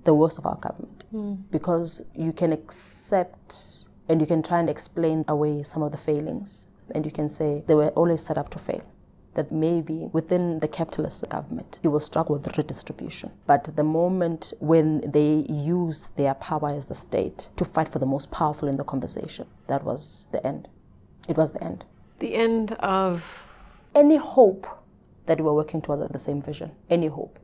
the 0.04 0.14
worst 0.14 0.38
of 0.38 0.46
our 0.46 0.56
government 0.56 1.04
mm. 1.14 1.38
because 1.50 2.02
you 2.14 2.32
can 2.32 2.52
accept 2.52 3.84
and 4.08 4.20
you 4.20 4.26
can 4.26 4.42
try 4.42 4.58
and 4.58 4.68
explain 4.68 5.24
away 5.28 5.62
some 5.62 5.82
of 5.82 5.92
the 5.92 5.98
failings 5.98 6.66
and 6.94 7.04
you 7.04 7.12
can 7.12 7.28
say 7.28 7.62
they 7.66 7.74
were 7.74 7.88
always 7.88 8.20
set 8.22 8.36
up 8.38 8.48
to 8.50 8.58
fail 8.58 8.82
that 9.34 9.52
maybe 9.52 10.08
within 10.12 10.60
the 10.60 10.68
capitalist 10.68 11.28
government 11.28 11.78
you 11.82 11.90
will 11.90 12.00
struggle 12.00 12.36
with 12.36 12.56
redistribution. 12.56 13.30
But 13.46 13.76
the 13.76 13.84
moment 13.84 14.52
when 14.60 15.00
they 15.10 15.46
use 15.48 16.08
their 16.16 16.34
power 16.34 16.70
as 16.70 16.86
the 16.86 16.94
state 16.94 17.48
to 17.56 17.64
fight 17.64 17.88
for 17.88 17.98
the 17.98 18.06
most 18.06 18.30
powerful 18.30 18.68
in 18.68 18.76
the 18.76 18.84
conversation, 18.84 19.46
that 19.66 19.84
was 19.84 20.26
the 20.32 20.44
end. 20.46 20.68
It 21.28 21.36
was 21.36 21.52
the 21.52 21.62
end. 21.62 21.84
The 22.18 22.34
end 22.34 22.72
of 22.80 23.44
any 23.94 24.16
hope 24.16 24.66
that 25.26 25.38
we 25.38 25.44
were 25.44 25.54
working 25.54 25.80
towards 25.80 26.10
the 26.10 26.18
same 26.18 26.42
vision. 26.42 26.72
Any 26.88 27.06
hope. 27.06 27.38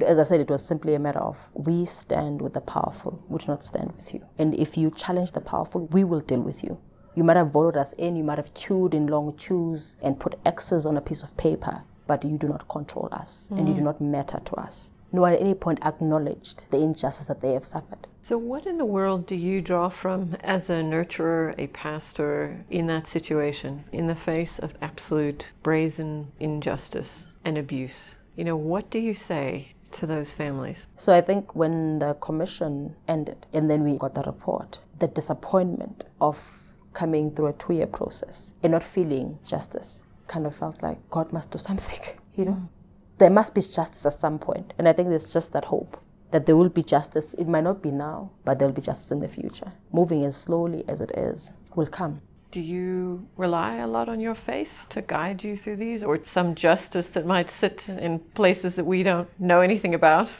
As 0.00 0.18
I 0.18 0.22
said, 0.22 0.40
it 0.40 0.50
was 0.50 0.64
simply 0.64 0.94
a 0.94 0.98
matter 0.98 1.18
of 1.18 1.48
we 1.54 1.84
stand 1.84 2.40
with 2.40 2.54
the 2.54 2.60
powerful, 2.60 3.22
we 3.28 3.38
do 3.38 3.46
not 3.48 3.64
stand 3.64 3.92
with 3.92 4.14
you. 4.14 4.24
And 4.38 4.54
if 4.54 4.76
you 4.76 4.90
challenge 4.90 5.32
the 5.32 5.40
powerful, 5.40 5.86
we 5.88 6.04
will 6.04 6.20
deal 6.20 6.40
with 6.40 6.64
you. 6.64 6.78
You 7.14 7.24
might 7.24 7.36
have 7.36 7.50
voted 7.50 7.80
us 7.80 7.92
in, 7.94 8.16
you 8.16 8.24
might 8.24 8.38
have 8.38 8.54
queued 8.54 8.94
in 8.94 9.06
long 9.06 9.32
queues 9.32 9.96
and 10.02 10.20
put 10.20 10.38
X's 10.46 10.86
on 10.86 10.96
a 10.96 11.00
piece 11.00 11.22
of 11.22 11.36
paper, 11.36 11.82
but 12.06 12.24
you 12.24 12.38
do 12.38 12.48
not 12.48 12.68
control 12.68 13.08
us 13.12 13.50
mm. 13.52 13.58
and 13.58 13.68
you 13.68 13.74
do 13.74 13.80
mm. 13.80 13.84
not 13.84 14.00
matter 14.00 14.38
to 14.38 14.54
us. 14.54 14.92
No 15.12 15.26
at 15.26 15.40
any 15.40 15.54
point 15.54 15.84
acknowledged 15.84 16.66
the 16.70 16.78
injustice 16.78 17.26
that 17.26 17.40
they 17.40 17.52
have 17.54 17.64
suffered. 17.64 18.06
So, 18.22 18.38
what 18.38 18.64
in 18.64 18.78
the 18.78 18.84
world 18.84 19.26
do 19.26 19.34
you 19.34 19.60
draw 19.60 19.88
from 19.88 20.36
as 20.40 20.70
a 20.70 20.82
nurturer, 20.84 21.54
a 21.58 21.66
pastor 21.68 22.64
in 22.70 22.86
that 22.86 23.08
situation, 23.08 23.84
in 23.90 24.06
the 24.06 24.14
face 24.14 24.60
of 24.60 24.74
absolute 24.80 25.48
brazen 25.64 26.30
injustice 26.38 27.24
and 27.44 27.58
abuse? 27.58 28.14
You 28.36 28.44
know, 28.44 28.56
what 28.56 28.88
do 28.88 29.00
you 29.00 29.14
say 29.14 29.72
to 29.92 30.06
those 30.06 30.30
families? 30.30 30.86
So, 30.96 31.12
I 31.12 31.22
think 31.22 31.56
when 31.56 31.98
the 31.98 32.14
commission 32.14 32.94
ended 33.08 33.46
and 33.52 33.68
then 33.68 33.82
we 33.82 33.98
got 33.98 34.14
the 34.14 34.22
report, 34.22 34.78
the 35.00 35.08
disappointment 35.08 36.04
of 36.20 36.69
coming 36.92 37.30
through 37.30 37.46
a 37.46 37.52
two 37.54 37.74
year 37.74 37.86
process 37.86 38.54
and 38.62 38.72
not 38.72 38.82
feeling 38.82 39.38
justice. 39.44 40.04
Kind 40.26 40.46
of 40.46 40.54
felt 40.54 40.82
like 40.82 40.98
God 41.10 41.32
must 41.32 41.50
do 41.50 41.58
something, 41.58 42.00
you 42.34 42.44
know? 42.44 42.52
Mm. 42.52 42.68
There 43.18 43.30
must 43.30 43.54
be 43.54 43.60
justice 43.60 44.06
at 44.06 44.14
some 44.14 44.38
point. 44.38 44.72
And 44.78 44.88
I 44.88 44.92
think 44.92 45.08
there's 45.08 45.32
just 45.32 45.52
that 45.52 45.66
hope 45.66 46.00
that 46.30 46.46
there 46.46 46.56
will 46.56 46.68
be 46.68 46.82
justice. 46.82 47.34
It 47.34 47.48
might 47.48 47.64
not 47.64 47.82
be 47.82 47.90
now, 47.90 48.30
but 48.44 48.58
there'll 48.58 48.74
be 48.74 48.80
justice 48.80 49.10
in 49.10 49.20
the 49.20 49.28
future. 49.28 49.72
Moving 49.92 50.24
as 50.24 50.36
slowly 50.36 50.84
as 50.88 51.00
it 51.00 51.10
is 51.12 51.52
will 51.74 51.86
come. 51.86 52.22
Do 52.50 52.60
you 52.60 53.28
rely 53.36 53.76
a 53.76 53.86
lot 53.86 54.08
on 54.08 54.18
your 54.18 54.34
faith 54.34 54.72
to 54.88 55.02
guide 55.02 55.44
you 55.44 55.56
through 55.56 55.76
these, 55.76 56.02
or 56.02 56.18
some 56.24 56.56
justice 56.56 57.08
that 57.10 57.24
might 57.24 57.48
sit 57.48 57.88
in 57.88 58.18
places 58.34 58.74
that 58.76 58.84
we 58.84 59.04
don't 59.04 59.28
know 59.38 59.60
anything 59.60 59.94
about? 59.94 60.30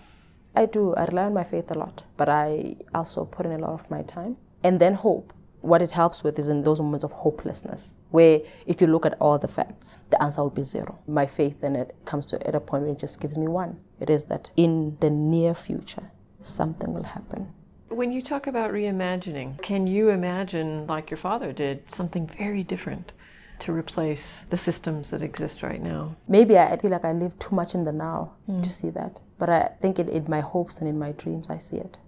I 0.56 0.66
do. 0.66 0.94
I 0.94 1.04
rely 1.04 1.24
on 1.24 1.34
my 1.34 1.44
faith 1.44 1.70
a 1.70 1.78
lot, 1.78 2.02
but 2.16 2.28
I 2.28 2.76
also 2.92 3.24
put 3.24 3.46
in 3.46 3.52
a 3.52 3.58
lot 3.58 3.74
of 3.74 3.90
my 3.90 4.02
time. 4.02 4.36
And 4.64 4.80
then 4.80 4.94
hope 4.94 5.32
what 5.62 5.82
it 5.82 5.90
helps 5.90 6.24
with 6.24 6.38
is 6.38 6.48
in 6.48 6.62
those 6.62 6.80
moments 6.80 7.04
of 7.04 7.12
hopelessness, 7.12 7.94
where 8.10 8.40
if 8.66 8.80
you 8.80 8.86
look 8.86 9.06
at 9.06 9.16
all 9.20 9.38
the 9.38 9.48
facts, 9.48 9.98
the 10.10 10.22
answer 10.22 10.42
will 10.42 10.50
be 10.50 10.64
zero. 10.64 10.98
My 11.06 11.26
faith 11.26 11.62
in 11.62 11.76
it 11.76 11.94
comes 12.04 12.26
to 12.26 12.46
at 12.46 12.54
a 12.54 12.60
point 12.60 12.84
where 12.84 12.92
it 12.92 12.98
just 12.98 13.20
gives 13.20 13.36
me 13.36 13.46
one. 13.46 13.80
It 14.00 14.10
is 14.10 14.24
that 14.26 14.50
in 14.56 14.96
the 15.00 15.10
near 15.10 15.54
future, 15.54 16.10
something 16.40 16.92
will 16.94 17.04
happen. 17.04 17.52
When 17.88 18.12
you 18.12 18.22
talk 18.22 18.46
about 18.46 18.72
reimagining, 18.72 19.60
can 19.62 19.86
you 19.86 20.10
imagine, 20.10 20.86
like 20.86 21.10
your 21.10 21.18
father 21.18 21.52
did, 21.52 21.90
something 21.90 22.30
very 22.38 22.62
different 22.62 23.12
to 23.58 23.72
replace 23.72 24.38
the 24.48 24.56
systems 24.56 25.10
that 25.10 25.22
exist 25.22 25.62
right 25.62 25.82
now? 25.82 26.16
Maybe 26.28 26.56
I 26.56 26.76
feel 26.78 26.92
like 26.92 27.04
I 27.04 27.12
live 27.12 27.38
too 27.38 27.54
much 27.54 27.74
in 27.74 27.84
the 27.84 27.92
now 27.92 28.32
mm. 28.48 28.62
to 28.62 28.70
see 28.70 28.90
that. 28.90 29.20
But 29.38 29.50
I 29.50 29.70
think 29.82 29.98
in, 29.98 30.08
in 30.08 30.24
my 30.28 30.40
hopes 30.40 30.78
and 30.78 30.88
in 30.88 30.98
my 30.98 31.12
dreams, 31.12 31.50
I 31.50 31.58
see 31.58 31.76
it. 31.76 31.98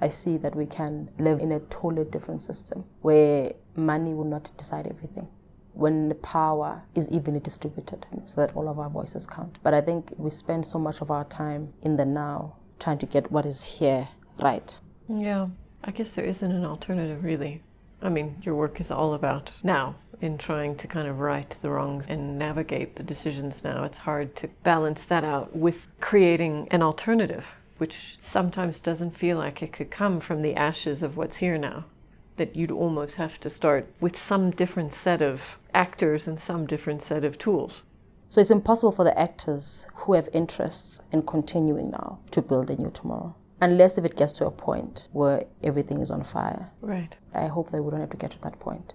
I 0.00 0.08
see 0.08 0.36
that 0.38 0.54
we 0.54 0.66
can 0.66 1.10
live 1.18 1.40
in 1.40 1.52
a 1.52 1.60
totally 1.60 2.04
different 2.04 2.42
system 2.42 2.84
where 3.00 3.52
money 3.74 4.14
will 4.14 4.24
not 4.24 4.52
decide 4.56 4.86
everything. 4.86 5.28
When 5.72 6.08
the 6.08 6.14
power 6.16 6.82
is 6.94 7.08
evenly 7.08 7.40
distributed 7.40 8.06
so 8.24 8.40
that 8.40 8.56
all 8.56 8.68
of 8.68 8.78
our 8.78 8.88
voices 8.88 9.26
count. 9.26 9.58
But 9.62 9.74
I 9.74 9.80
think 9.80 10.12
we 10.16 10.30
spend 10.30 10.64
so 10.64 10.78
much 10.78 11.00
of 11.00 11.10
our 11.10 11.24
time 11.24 11.72
in 11.82 11.96
the 11.96 12.04
now 12.04 12.56
trying 12.78 12.98
to 12.98 13.06
get 13.06 13.30
what 13.30 13.46
is 13.46 13.62
here 13.62 14.08
right. 14.38 14.78
Yeah, 15.08 15.48
I 15.84 15.90
guess 15.90 16.12
there 16.12 16.24
isn't 16.24 16.50
an 16.50 16.64
alternative 16.64 17.24
really. 17.24 17.62
I 18.02 18.08
mean, 18.08 18.36
your 18.42 18.54
work 18.54 18.80
is 18.80 18.90
all 18.90 19.14
about 19.14 19.50
now 19.62 19.96
in 20.20 20.38
trying 20.38 20.76
to 20.76 20.86
kind 20.86 21.08
of 21.08 21.18
right 21.18 21.56
the 21.60 21.70
wrongs 21.70 22.06
and 22.08 22.38
navigate 22.38 22.96
the 22.96 23.02
decisions 23.02 23.62
now. 23.62 23.84
It's 23.84 23.98
hard 23.98 24.34
to 24.36 24.48
balance 24.62 25.04
that 25.06 25.24
out 25.24 25.54
with 25.54 25.86
creating 26.00 26.68
an 26.70 26.82
alternative 26.82 27.44
which 27.78 28.18
sometimes 28.20 28.80
doesn't 28.80 29.18
feel 29.18 29.38
like 29.38 29.62
it 29.62 29.72
could 29.72 29.90
come 29.90 30.20
from 30.20 30.42
the 30.42 30.54
ashes 30.54 31.02
of 31.02 31.16
what's 31.16 31.38
here 31.38 31.58
now. 31.58 31.84
That 32.36 32.56
you'd 32.56 32.70
almost 32.70 33.14
have 33.14 33.40
to 33.40 33.50
start 33.50 33.92
with 34.00 34.18
some 34.18 34.50
different 34.50 34.94
set 34.94 35.22
of 35.22 35.58
actors 35.72 36.26
and 36.26 36.38
some 36.38 36.66
different 36.66 37.02
set 37.02 37.24
of 37.24 37.38
tools. 37.38 37.82
So 38.28 38.40
it's 38.40 38.50
impossible 38.50 38.92
for 38.92 39.04
the 39.04 39.18
actors 39.18 39.86
who 39.94 40.14
have 40.14 40.28
interests 40.32 41.00
in 41.12 41.22
continuing 41.22 41.90
now 41.90 42.18
to 42.32 42.42
build 42.42 42.70
a 42.70 42.76
new 42.76 42.90
tomorrow. 42.90 43.34
Unless 43.60 43.96
if 43.96 44.04
it 44.04 44.16
gets 44.16 44.32
to 44.34 44.46
a 44.46 44.50
point 44.50 45.08
where 45.12 45.44
everything 45.62 46.00
is 46.00 46.10
on 46.10 46.24
fire. 46.24 46.70
Right. 46.82 47.16
I 47.32 47.46
hope 47.46 47.70
that 47.70 47.82
we 47.82 47.90
don't 47.90 48.00
have 48.00 48.10
to 48.10 48.16
get 48.16 48.32
to 48.32 48.40
that 48.42 48.58
point. 48.58 48.94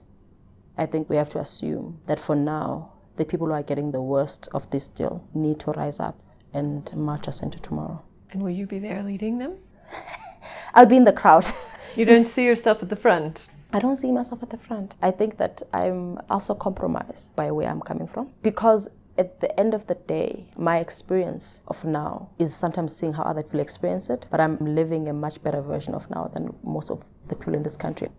I 0.77 0.85
think 0.85 1.09
we 1.09 1.15
have 1.15 1.29
to 1.31 1.39
assume 1.39 1.99
that 2.07 2.19
for 2.19 2.35
now, 2.35 2.91
the 3.15 3.25
people 3.25 3.47
who 3.47 3.53
are 3.53 3.63
getting 3.63 3.91
the 3.91 4.01
worst 4.01 4.47
of 4.53 4.69
this 4.69 4.87
deal 4.87 5.27
need 5.33 5.59
to 5.61 5.71
rise 5.71 5.99
up 5.99 6.19
and 6.53 6.91
march 6.95 7.27
us 7.27 7.41
into 7.41 7.59
tomorrow. 7.59 8.03
And 8.31 8.41
will 8.41 8.49
you 8.51 8.65
be 8.65 8.79
there 8.79 9.03
leading 9.03 9.37
them? 9.37 9.57
I'll 10.73 10.85
be 10.85 10.95
in 10.95 11.03
the 11.03 11.13
crowd. 11.13 11.45
you 11.95 12.05
don't 12.05 12.27
see 12.35 12.45
yourself 12.45 12.81
at 12.81 12.89
the 12.89 12.95
front? 12.95 13.41
I 13.73 13.79
don't 13.79 13.97
see 13.97 14.11
myself 14.11 14.43
at 14.43 14.49
the 14.49 14.57
front. 14.57 14.95
I 15.01 15.11
think 15.11 15.37
that 15.37 15.61
I'm 15.73 16.19
also 16.29 16.53
compromised 16.53 17.35
by 17.35 17.51
where 17.51 17.69
I'm 17.69 17.81
coming 17.81 18.07
from 18.07 18.31
because 18.41 18.89
at 19.17 19.39
the 19.39 19.59
end 19.59 19.73
of 19.73 19.87
the 19.87 19.95
day, 19.95 20.45
my 20.57 20.79
experience 20.79 21.61
of 21.67 21.83
now 21.85 22.29
is 22.39 22.53
sometimes 22.53 22.95
seeing 22.95 23.13
how 23.13 23.23
other 23.23 23.43
people 23.43 23.59
experience 23.59 24.09
it, 24.09 24.25
but 24.31 24.39
I'm 24.39 24.57
living 24.57 25.07
a 25.07 25.13
much 25.13 25.41
better 25.43 25.61
version 25.61 25.93
of 25.93 26.09
now 26.09 26.29
than 26.33 26.55
most 26.63 26.89
of 26.89 27.03
the 27.27 27.35
people 27.35 27.53
in 27.53 27.63
this 27.63 27.77
country. 27.77 28.09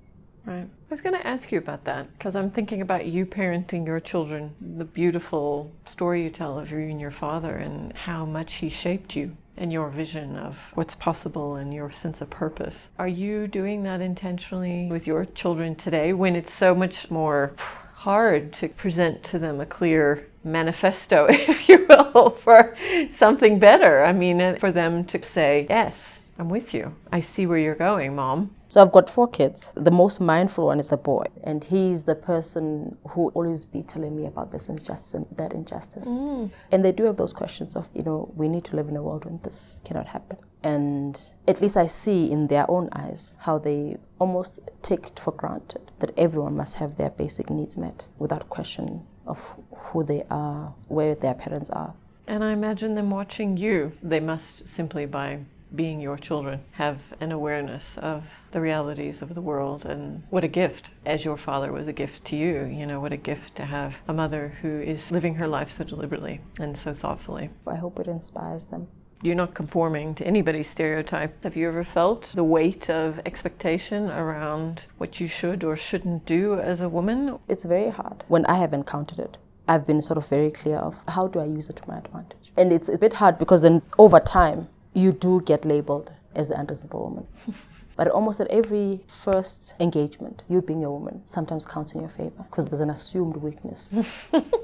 Right. 0.44 0.66
I 0.66 0.90
was 0.90 1.00
going 1.00 1.14
to 1.14 1.26
ask 1.26 1.52
you 1.52 1.58
about 1.58 1.84
that 1.84 2.12
because 2.18 2.34
I'm 2.34 2.50
thinking 2.50 2.82
about 2.82 3.06
you 3.06 3.24
parenting 3.26 3.86
your 3.86 4.00
children, 4.00 4.54
the 4.60 4.84
beautiful 4.84 5.70
story 5.86 6.24
you 6.24 6.30
tell 6.30 6.58
of 6.58 6.70
you 6.70 6.78
and 6.78 7.00
your 7.00 7.12
father, 7.12 7.56
and 7.56 7.92
how 7.92 8.24
much 8.24 8.54
he 8.54 8.68
shaped 8.68 9.14
you 9.14 9.36
and 9.56 9.72
your 9.72 9.88
vision 9.90 10.36
of 10.36 10.58
what's 10.74 10.94
possible 10.94 11.56
and 11.56 11.74
your 11.74 11.90
sense 11.92 12.20
of 12.20 12.30
purpose. 12.30 12.74
Are 12.98 13.08
you 13.08 13.46
doing 13.46 13.82
that 13.82 14.00
intentionally 14.00 14.88
with 14.90 15.06
your 15.06 15.24
children 15.26 15.74
today 15.74 16.12
when 16.12 16.36
it's 16.36 16.52
so 16.52 16.74
much 16.74 17.10
more 17.10 17.52
hard 17.96 18.52
to 18.54 18.68
present 18.68 19.22
to 19.24 19.38
them 19.38 19.60
a 19.60 19.66
clear 19.66 20.26
manifesto, 20.42 21.26
if 21.30 21.68
you 21.68 21.86
will, 21.88 22.30
for 22.30 22.76
something 23.12 23.58
better? 23.58 24.04
I 24.04 24.12
mean, 24.12 24.56
for 24.58 24.72
them 24.72 25.04
to 25.04 25.24
say, 25.24 25.66
yes, 25.68 26.21
I'm 26.42 26.48
with 26.48 26.74
you. 26.74 26.92
I 27.12 27.20
see 27.20 27.46
where 27.46 27.56
you're 27.56 27.76
going, 27.76 28.16
mom. 28.16 28.56
So 28.66 28.82
I've 28.82 28.90
got 28.90 29.08
four 29.08 29.28
kids. 29.28 29.70
The 29.74 29.92
most 29.92 30.20
mindful 30.20 30.66
one 30.66 30.80
is 30.80 30.90
a 30.90 30.96
boy, 30.96 31.26
and 31.44 31.62
he's 31.62 32.02
the 32.02 32.16
person 32.16 32.98
who 33.10 33.28
always 33.28 33.64
be 33.64 33.84
telling 33.84 34.16
me 34.16 34.26
about 34.26 34.50
this 34.50 34.68
injustice 34.68 35.14
and 35.14 35.24
that 35.36 35.52
injustice. 35.52 36.08
Mm. 36.08 36.50
And 36.72 36.84
they 36.84 36.90
do 36.90 37.04
have 37.04 37.16
those 37.16 37.32
questions 37.32 37.76
of, 37.76 37.88
you 37.94 38.02
know, 38.02 38.32
we 38.34 38.48
need 38.48 38.64
to 38.64 38.74
live 38.74 38.88
in 38.88 38.96
a 38.96 39.02
world 39.04 39.24
when 39.24 39.38
this 39.44 39.80
cannot 39.84 40.08
happen. 40.08 40.36
And 40.64 41.22
at 41.46 41.60
least 41.60 41.76
I 41.76 41.86
see 41.86 42.32
in 42.32 42.48
their 42.48 42.68
own 42.68 42.88
eyes 42.92 43.34
how 43.38 43.58
they 43.58 43.98
almost 44.18 44.58
take 44.82 45.06
it 45.06 45.20
for 45.20 45.32
granted 45.32 45.92
that 46.00 46.10
everyone 46.18 46.56
must 46.56 46.74
have 46.78 46.96
their 46.96 47.10
basic 47.10 47.50
needs 47.50 47.76
met 47.76 48.06
without 48.18 48.48
question 48.48 49.06
of 49.28 49.54
who 49.70 50.02
they 50.02 50.24
are, 50.28 50.74
where 50.88 51.14
their 51.14 51.34
parents 51.34 51.70
are. 51.70 51.94
And 52.26 52.42
I 52.42 52.50
imagine 52.50 52.96
them 52.96 53.10
watching 53.10 53.56
you. 53.56 53.92
They 54.02 54.18
must 54.18 54.66
simply 54.68 55.06
by 55.06 55.38
being 55.74 56.00
your 56.00 56.16
children 56.16 56.60
have 56.72 56.98
an 57.20 57.32
awareness 57.32 57.96
of 57.98 58.24
the 58.50 58.60
realities 58.60 59.22
of 59.22 59.34
the 59.34 59.40
world 59.40 59.84
and 59.86 60.22
what 60.30 60.44
a 60.44 60.48
gift 60.48 60.90
as 61.06 61.24
your 61.24 61.36
father 61.36 61.72
was 61.72 61.88
a 61.88 61.92
gift 61.92 62.24
to 62.24 62.36
you 62.36 62.64
you 62.64 62.86
know 62.86 63.00
what 63.00 63.12
a 63.12 63.16
gift 63.16 63.54
to 63.56 63.64
have 63.64 63.94
a 64.08 64.12
mother 64.12 64.54
who 64.62 64.80
is 64.80 65.10
living 65.10 65.34
her 65.34 65.48
life 65.48 65.70
so 65.70 65.84
deliberately 65.84 66.40
and 66.58 66.76
so 66.76 66.92
thoughtfully 66.92 67.48
I 67.66 67.76
hope 67.76 67.98
it 67.98 68.06
inspires 68.06 68.66
them. 68.66 68.88
you're 69.22 69.34
not 69.34 69.54
conforming 69.54 70.14
to 70.16 70.26
anybody's 70.26 70.68
stereotype. 70.68 71.44
Have 71.44 71.56
you 71.56 71.68
ever 71.68 71.84
felt 71.84 72.32
the 72.34 72.42
weight 72.42 72.90
of 72.90 73.20
expectation 73.24 74.10
around 74.10 74.84
what 74.98 75.20
you 75.20 75.28
should 75.28 75.62
or 75.62 75.76
shouldn't 75.76 76.26
do 76.26 76.58
as 76.58 76.80
a 76.80 76.88
woman? 76.88 77.38
It's 77.48 77.64
very 77.64 77.90
hard. 77.90 78.24
When 78.26 78.44
I 78.46 78.56
have 78.56 78.72
encountered 78.72 79.20
it, 79.20 79.36
I've 79.68 79.86
been 79.86 80.02
sort 80.02 80.18
of 80.18 80.26
very 80.26 80.50
clear 80.50 80.78
of 80.78 80.98
how 81.06 81.28
do 81.28 81.38
I 81.38 81.44
use 81.44 81.68
it 81.70 81.76
to 81.76 81.88
my 81.88 81.98
advantage. 81.98 82.52
And 82.56 82.72
it's 82.72 82.88
a 82.88 82.98
bit 82.98 83.12
hard 83.14 83.38
because 83.38 83.62
then 83.62 83.82
over 83.96 84.18
time, 84.18 84.66
you 84.94 85.12
do 85.12 85.40
get 85.42 85.64
labeled 85.64 86.12
as 86.34 86.48
the 86.48 86.58
unreasonable 86.58 87.02
woman. 87.02 87.26
But 87.94 88.08
almost 88.08 88.40
at 88.40 88.48
every 88.48 89.00
first 89.06 89.74
engagement, 89.78 90.42
you 90.48 90.62
being 90.62 90.82
a 90.82 90.90
woman 90.90 91.22
sometimes 91.26 91.66
counts 91.66 91.92
in 91.92 92.00
your 92.00 92.08
favor 92.08 92.42
because 92.48 92.64
there's 92.64 92.80
an 92.80 92.88
assumed 92.90 93.36
weakness 93.36 93.92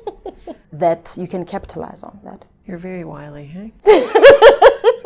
that 0.73 1.15
you 1.19 1.27
can 1.29 1.45
capitalize 1.45 2.03
on 2.03 2.19
that. 2.25 2.47
You're 2.67 2.79
very 2.79 3.05
wily, 3.05 3.47
hey? 3.47 3.73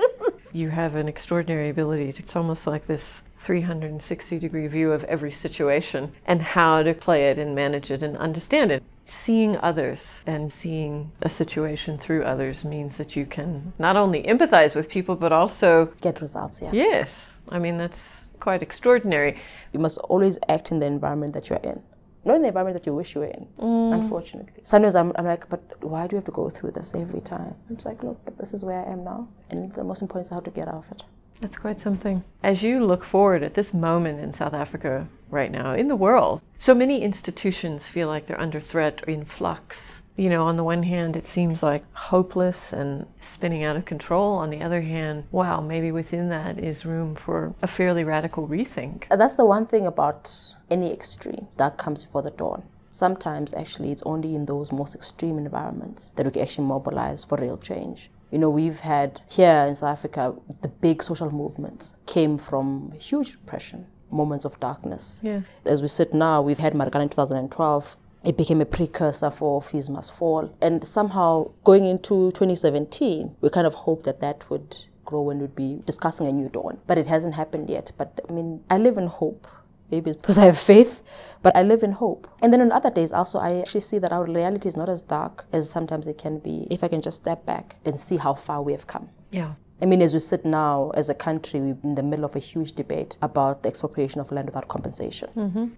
you 0.52 0.70
have 0.70 0.94
an 0.94 1.08
extraordinary 1.08 1.68
ability. 1.68 2.12
To, 2.12 2.22
it's 2.22 2.36
almost 2.36 2.66
like 2.66 2.86
this 2.86 3.22
360 3.38 4.38
degree 4.38 4.66
view 4.66 4.92
of 4.92 5.04
every 5.04 5.32
situation 5.32 6.12
and 6.26 6.42
how 6.42 6.82
to 6.82 6.94
play 6.94 7.28
it 7.28 7.38
and 7.38 7.54
manage 7.54 7.90
it 7.90 8.02
and 8.02 8.16
understand 8.16 8.70
it. 8.70 8.82
Seeing 9.04 9.56
others 9.56 10.20
and 10.26 10.52
seeing 10.52 11.10
a 11.20 11.28
situation 11.28 11.98
through 11.98 12.22
others 12.22 12.64
means 12.64 12.96
that 12.98 13.16
you 13.16 13.26
can 13.26 13.72
not 13.78 13.96
only 13.96 14.22
empathize 14.22 14.76
with 14.76 14.88
people, 14.88 15.16
but 15.16 15.32
also, 15.32 15.92
Get 16.00 16.20
results, 16.20 16.62
yeah. 16.62 16.70
yes, 16.72 17.30
I 17.48 17.58
mean, 17.58 17.78
that's 17.78 18.28
quite 18.38 18.62
extraordinary. 18.62 19.38
You 19.72 19.80
must 19.80 19.98
always 19.98 20.38
act 20.48 20.70
in 20.70 20.78
the 20.78 20.86
environment 20.86 21.32
that 21.34 21.50
you're 21.50 21.58
in. 21.62 21.82
Not 22.24 22.37
in 22.37 22.42
the 22.42 22.48
environment 22.48 22.76
that 22.76 22.87
you 22.87 22.94
wish 22.94 23.14
you 23.14 23.22
were 23.22 23.26
in, 23.26 23.46
mm. 23.58 23.94
unfortunately. 23.94 24.62
Sometimes 24.64 24.94
I'm, 24.94 25.12
I'm 25.16 25.24
like, 25.24 25.48
but 25.48 25.61
why 25.82 26.06
do 26.06 26.14
you 26.14 26.18
have 26.18 26.24
to 26.26 26.32
go 26.32 26.48
through 26.48 26.70
this 26.70 26.94
every 26.94 27.20
time? 27.20 27.54
I'm 27.68 27.76
just 27.76 27.87
like, 27.87 28.02
look, 28.04 28.24
but 28.24 28.38
this 28.38 28.54
is 28.54 28.64
where 28.64 28.78
I 28.78 28.92
am 28.92 29.02
now. 29.02 29.28
And 29.50 29.72
the 29.72 29.82
most 29.82 30.02
important 30.02 30.26
is 30.26 30.30
how 30.30 30.38
to 30.38 30.50
get 30.50 30.68
out 30.68 30.85
of 30.85 30.90
it. 30.92 31.02
That's 31.40 31.56
quite 31.56 31.80
something. 31.80 32.22
As 32.44 32.62
you 32.62 32.85
look 32.85 33.02
forward 33.02 33.42
at 33.42 33.54
this 33.54 33.74
moment 33.74 34.20
in 34.20 34.32
South 34.32 34.54
Africa 34.54 35.08
right 35.28 35.50
now, 35.50 35.74
in 35.74 35.88
the 35.88 35.96
world, 35.96 36.40
so 36.58 36.72
many 36.72 37.02
institutions 37.02 37.88
feel 37.88 38.06
like 38.06 38.26
they're 38.26 38.40
under 38.40 38.61
threat 38.61 39.02
or 39.04 39.11
in 39.11 39.24
flux. 39.24 40.01
You 40.16 40.29
know, 40.29 40.44
on 40.44 40.57
the 40.57 40.64
one 40.64 40.83
hand, 40.83 41.16
it 41.16 41.25
seems 41.25 41.62
like 41.62 41.85
hopeless 41.94 42.72
and 42.72 43.07
spinning 43.18 43.64
out 43.64 43.77
of 43.77 43.87
control. 43.87 44.35
On 44.35 44.51
the 44.51 44.62
other 44.62 44.83
hand, 44.83 45.25
wow, 45.31 45.61
maybe 45.61 45.90
within 45.90 46.29
that 46.29 46.59
is 46.59 46.85
room 46.85 47.14
for 47.14 47.55
a 47.62 47.66
fairly 47.66 48.05
radical 48.05 48.46
rethink. 48.46 49.05
Uh, 49.11 49.16
that's 49.16 49.37
the 49.37 49.46
one 49.46 49.66
thing 49.66 49.87
about 49.87 50.55
any 50.70 50.92
extreme 50.92 51.48
that 51.57 51.79
comes 51.79 52.05
before 52.05 52.22
the 52.22 52.31
dawn. 52.31 52.62
Sometimes, 52.90 53.55
actually, 53.55 53.90
it's 53.90 54.03
only 54.03 54.35
in 54.35 54.44
those 54.44 54.70
most 54.70 54.94
extreme 54.94 55.38
environments 55.38 56.11
that 56.16 56.27
we 56.27 56.33
can 56.33 56.42
actually 56.42 56.66
mobilize 56.66 57.25
for 57.25 57.38
real 57.38 57.57
change. 57.57 58.11
You 58.31 58.38
know, 58.38 58.51
we've 58.51 58.81
had 58.81 59.22
here 59.31 59.64
in 59.66 59.75
South 59.75 59.90
Africa, 59.98 60.35
the 60.61 60.68
big 60.68 61.03
social 61.03 61.31
movements 61.31 61.96
came 62.05 62.37
from 62.37 62.92
huge 62.92 63.35
repression, 63.35 63.87
moments 64.11 64.44
of 64.44 64.61
darkness. 64.61 65.20
Yes. 65.22 65.44
As 65.64 65.81
we 65.81 65.88
sit 65.88 66.12
now, 66.12 66.42
we've 66.42 66.59
had 66.59 66.75
Marikana 66.75 67.03
in 67.03 67.09
2012. 67.09 67.96
It 68.24 68.37
became 68.37 68.61
a 68.61 68.64
precursor 68.64 69.30
for 69.30 69.61
Fees 69.61 69.90
Must 69.90 70.12
Fall. 70.12 70.54
And 70.61 70.85
somehow, 70.85 71.50
going 71.64 71.85
into 71.85 72.30
2017, 72.32 73.37
we 73.40 73.50
kind 73.50 73.66
of 73.66 73.74
hoped 73.74 74.04
that 74.04 74.20
that 74.20 74.48
would 74.48 74.78
grow 75.04 75.30
and 75.30 75.40
would 75.40 75.56
be 75.56 75.80
discussing 75.85 76.26
a 76.26 76.32
new 76.32 76.48
dawn. 76.48 76.78
But 76.87 76.98
it 76.98 77.06
hasn't 77.06 77.35
happened 77.35 77.68
yet. 77.68 77.92
But 77.96 78.20
I 78.28 78.32
mean, 78.32 78.62
I 78.70 78.78
live 78.78 78.96
in 78.96 79.08
hope. 79.08 79.46
Maybe 79.90 80.11
it's 80.11 80.20
because 80.20 80.38
I 80.38 80.46
have 80.46 80.58
faith, 80.58 81.02
but 81.42 81.54
I 81.54 81.62
live 81.62 81.82
in 81.82 81.92
hope. 81.92 82.26
And 82.40 82.50
then 82.50 82.62
on 82.62 82.72
other 82.72 82.90
days, 82.90 83.12
also, 83.12 83.38
I 83.38 83.58
actually 83.58 83.82
see 83.82 83.98
that 83.98 84.11
our 84.11 84.24
reality 84.24 84.66
is 84.66 84.76
not 84.76 84.88
as 84.88 85.02
dark 85.02 85.44
as 85.52 85.68
sometimes 85.68 86.06
it 86.06 86.16
can 86.16 86.38
be 86.38 86.66
if 86.70 86.82
I 86.82 86.88
can 86.88 87.02
just 87.02 87.18
step 87.18 87.44
back 87.44 87.76
and 87.85 88.00
see 88.00 88.16
how 88.16 88.32
far 88.32 88.62
we 88.62 88.72
have 88.72 88.87
come. 88.87 89.11
Yeah. 89.30 89.52
I 89.82 89.84
mean, 89.84 90.00
as 90.00 90.14
we 90.14 90.20
sit 90.20 90.44
now 90.44 90.92
as 90.94 91.08
a 91.08 91.14
country, 91.14 91.58
we're 91.58 91.76
in 91.82 91.96
the 91.96 92.04
middle 92.04 92.24
of 92.24 92.36
a 92.36 92.38
huge 92.38 92.74
debate 92.74 93.16
about 93.20 93.64
the 93.64 93.68
expropriation 93.68 94.20
of 94.20 94.30
land 94.30 94.46
without 94.46 94.68
compensation. 94.68 95.28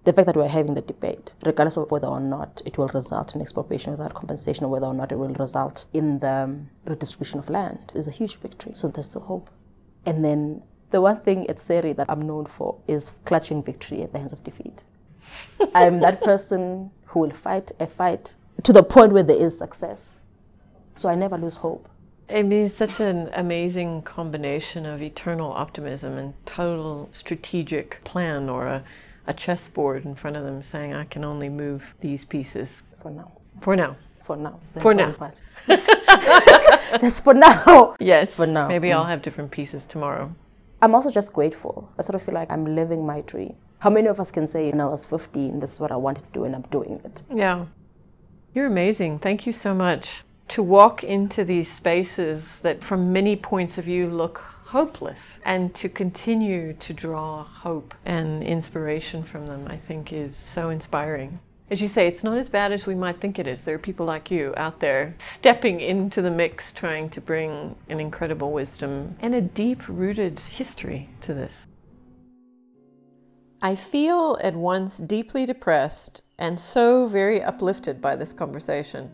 The 0.03 0.13
fact 0.13 0.27
that 0.27 0.35
we're 0.37 0.47
having 0.47 0.75
the 0.75 0.81
debate, 0.81 1.31
regardless 1.43 1.75
of 1.75 1.89
whether 1.89 2.07
or 2.07 2.19
not 2.19 2.61
it 2.65 2.77
will 2.77 2.87
result 2.89 3.33
in 3.33 3.41
expropriation 3.41 3.89
without 3.91 4.13
compensation 4.13 4.63
or 4.63 4.67
whether 4.69 4.85
or 4.85 4.93
not 4.93 5.11
it 5.11 5.15
will 5.17 5.33
result 5.33 5.85
in 5.91 6.19
the 6.19 6.29
um, 6.29 6.69
redistribution 6.85 7.39
of 7.39 7.49
land, 7.49 7.91
is 7.95 8.07
a 8.07 8.11
huge 8.11 8.35
victory. 8.35 8.75
So 8.75 8.89
there's 8.89 9.07
still 9.07 9.21
hope. 9.21 9.49
And 10.05 10.23
then 10.23 10.61
the 10.91 11.01
one 11.01 11.17
thing 11.21 11.49
at 11.49 11.59
SERI 11.59 11.93
that 11.93 12.07
I'm 12.07 12.21
known 12.21 12.45
for 12.45 12.77
is 12.87 13.09
clutching 13.25 13.63
victory 13.63 14.03
at 14.03 14.13
the 14.13 14.19
hands 14.19 14.33
of 14.33 14.43
defeat. 14.43 14.83
I'm 15.73 15.99
that 16.01 16.21
person 16.21 16.91
who 17.05 17.21
will 17.21 17.31
fight 17.31 17.71
a 17.79 17.87
fight 17.87 18.35
to 18.61 18.71
the 18.71 18.83
point 18.83 19.13
where 19.13 19.23
there 19.23 19.41
is 19.41 19.57
success. 19.57 20.19
So 20.93 21.09
I 21.09 21.15
never 21.15 21.39
lose 21.39 21.55
hope. 21.55 21.89
I 22.29 22.41
mean, 22.41 22.65
it's 22.65 22.75
such 22.75 22.99
an 22.99 23.29
amazing 23.33 24.01
combination 24.01 24.85
of 24.85 25.01
eternal 25.01 25.51
optimism 25.51 26.17
and 26.17 26.33
total 26.45 27.09
strategic 27.11 28.03
plan 28.03 28.49
or 28.49 28.65
a, 28.65 28.83
a 29.27 29.33
chessboard 29.33 30.05
in 30.05 30.15
front 30.15 30.35
of 30.35 30.43
them 30.43 30.63
saying, 30.63 30.93
I 30.93 31.05
can 31.05 31.23
only 31.23 31.49
move 31.49 31.93
these 32.01 32.25
pieces 32.25 32.81
For 33.01 33.11
now. 33.11 33.31
for 33.61 33.75
now. 33.75 33.95
For 34.23 34.35
now. 34.35 34.59
For 34.79 34.93
now. 34.95 35.11
part. 35.11 35.39
That's 35.67 37.19
for 37.19 37.35
now. 37.35 37.95
Yes. 37.99 38.33
For 38.33 38.47
now. 38.47 38.67
Maybe 38.67 38.91
I'll 38.91 39.05
mm. 39.05 39.09
have 39.09 39.21
different 39.21 39.51
pieces 39.51 39.85
tomorrow. 39.85 40.33
I'm 40.81 40.95
also 40.95 41.11
just 41.11 41.31
grateful. 41.31 41.91
I 41.99 42.01
sort 42.01 42.15
of 42.15 42.23
feel 42.23 42.33
like 42.33 42.51
I'm 42.51 42.75
living 42.75 43.05
my 43.05 43.21
dream. 43.21 43.55
How 43.79 43.91
many 43.91 44.07
of 44.07 44.19
us 44.19 44.31
can 44.31 44.47
say, 44.47 44.71
when 44.71 44.81
I 44.81 44.85
was 44.85 45.05
15, 45.05 45.59
this 45.59 45.73
is 45.73 45.79
what 45.79 45.91
I 45.91 45.95
wanted 45.95 46.23
to 46.23 46.31
do 46.33 46.43
and 46.43 46.55
I'm 46.55 46.63
doing 46.63 47.01
it? 47.05 47.21
Yeah. 47.31 47.65
You're 48.55 48.65
amazing. 48.65 49.19
Thank 49.19 49.45
you 49.45 49.53
so 49.53 49.75
much. 49.75 50.24
To 50.49 50.63
walk 50.63 51.03
into 51.03 51.43
these 51.43 51.71
spaces 51.71 52.61
that, 52.61 52.83
from 52.83 53.11
many 53.11 53.35
points 53.35 53.77
of 53.77 53.85
view, 53.85 54.09
look 54.09 54.37
hopeless 54.65 55.39
and 55.45 55.73
to 55.75 55.89
continue 55.89 56.73
to 56.73 56.93
draw 56.93 57.43
hope 57.43 57.93
and 58.05 58.43
inspiration 58.43 59.23
from 59.23 59.47
them, 59.47 59.67
I 59.67 59.77
think 59.77 60.11
is 60.11 60.35
so 60.35 60.69
inspiring. 60.69 61.39
As 61.71 61.81
you 61.81 61.87
say, 61.87 62.07
it's 62.07 62.23
not 62.23 62.37
as 62.37 62.47
bad 62.47 62.71
as 62.71 62.85
we 62.85 62.93
might 62.93 63.19
think 63.19 63.39
it 63.39 63.47
is. 63.47 63.63
There 63.63 63.73
are 63.73 63.79
people 63.79 64.05
like 64.05 64.29
you 64.29 64.53
out 64.55 64.79
there 64.81 65.15
stepping 65.17 65.79
into 65.79 66.21
the 66.21 66.29
mix, 66.29 66.71
trying 66.71 67.09
to 67.09 67.21
bring 67.21 67.75
an 67.89 67.99
incredible 67.99 68.51
wisdom 68.51 69.15
and 69.19 69.33
a 69.33 69.41
deep 69.41 69.87
rooted 69.87 70.39
history 70.39 71.09
to 71.21 71.33
this. 71.33 71.65
I 73.63 73.75
feel 73.75 74.37
at 74.43 74.55
once 74.55 74.97
deeply 74.97 75.47
depressed 75.47 76.21
and 76.37 76.59
so 76.59 77.07
very 77.07 77.41
uplifted 77.41 77.99
by 77.99 78.15
this 78.15 78.31
conversation. 78.31 79.11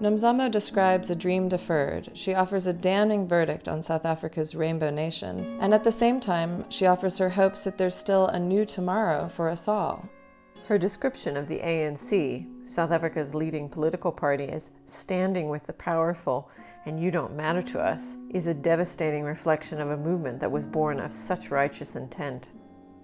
Nomzamo 0.00 0.50
describes 0.50 1.08
a 1.08 1.14
dream 1.14 1.48
deferred. 1.48 2.10
She 2.14 2.34
offers 2.34 2.66
a 2.66 2.72
damning 2.72 3.28
verdict 3.28 3.68
on 3.68 3.80
South 3.80 4.04
Africa's 4.04 4.54
Rainbow 4.54 4.90
Nation, 4.90 5.56
and 5.60 5.72
at 5.72 5.84
the 5.84 5.92
same 5.92 6.18
time, 6.18 6.68
she 6.68 6.84
offers 6.84 7.18
her 7.18 7.30
hopes 7.30 7.62
that 7.62 7.78
there's 7.78 7.94
still 7.94 8.26
a 8.26 8.38
new 8.38 8.66
tomorrow 8.66 9.28
for 9.28 9.48
us 9.48 9.68
all. 9.68 10.08
Her 10.66 10.78
description 10.78 11.36
of 11.36 11.46
the 11.46 11.60
ANC, 11.60 12.66
South 12.66 12.90
Africa's 12.90 13.36
leading 13.36 13.68
political 13.68 14.10
party, 14.10 14.48
as 14.48 14.72
standing 14.84 15.48
with 15.48 15.64
the 15.64 15.72
powerful 15.74 16.50
and 16.86 17.00
you 17.00 17.12
don't 17.12 17.36
matter 17.36 17.62
to 17.62 17.80
us, 17.80 18.16
is 18.30 18.48
a 18.48 18.54
devastating 18.54 19.22
reflection 19.22 19.80
of 19.80 19.90
a 19.90 19.96
movement 19.96 20.40
that 20.40 20.50
was 20.50 20.66
born 20.66 20.98
of 20.98 21.12
such 21.12 21.50
righteous 21.50 21.94
intent. 21.94 22.50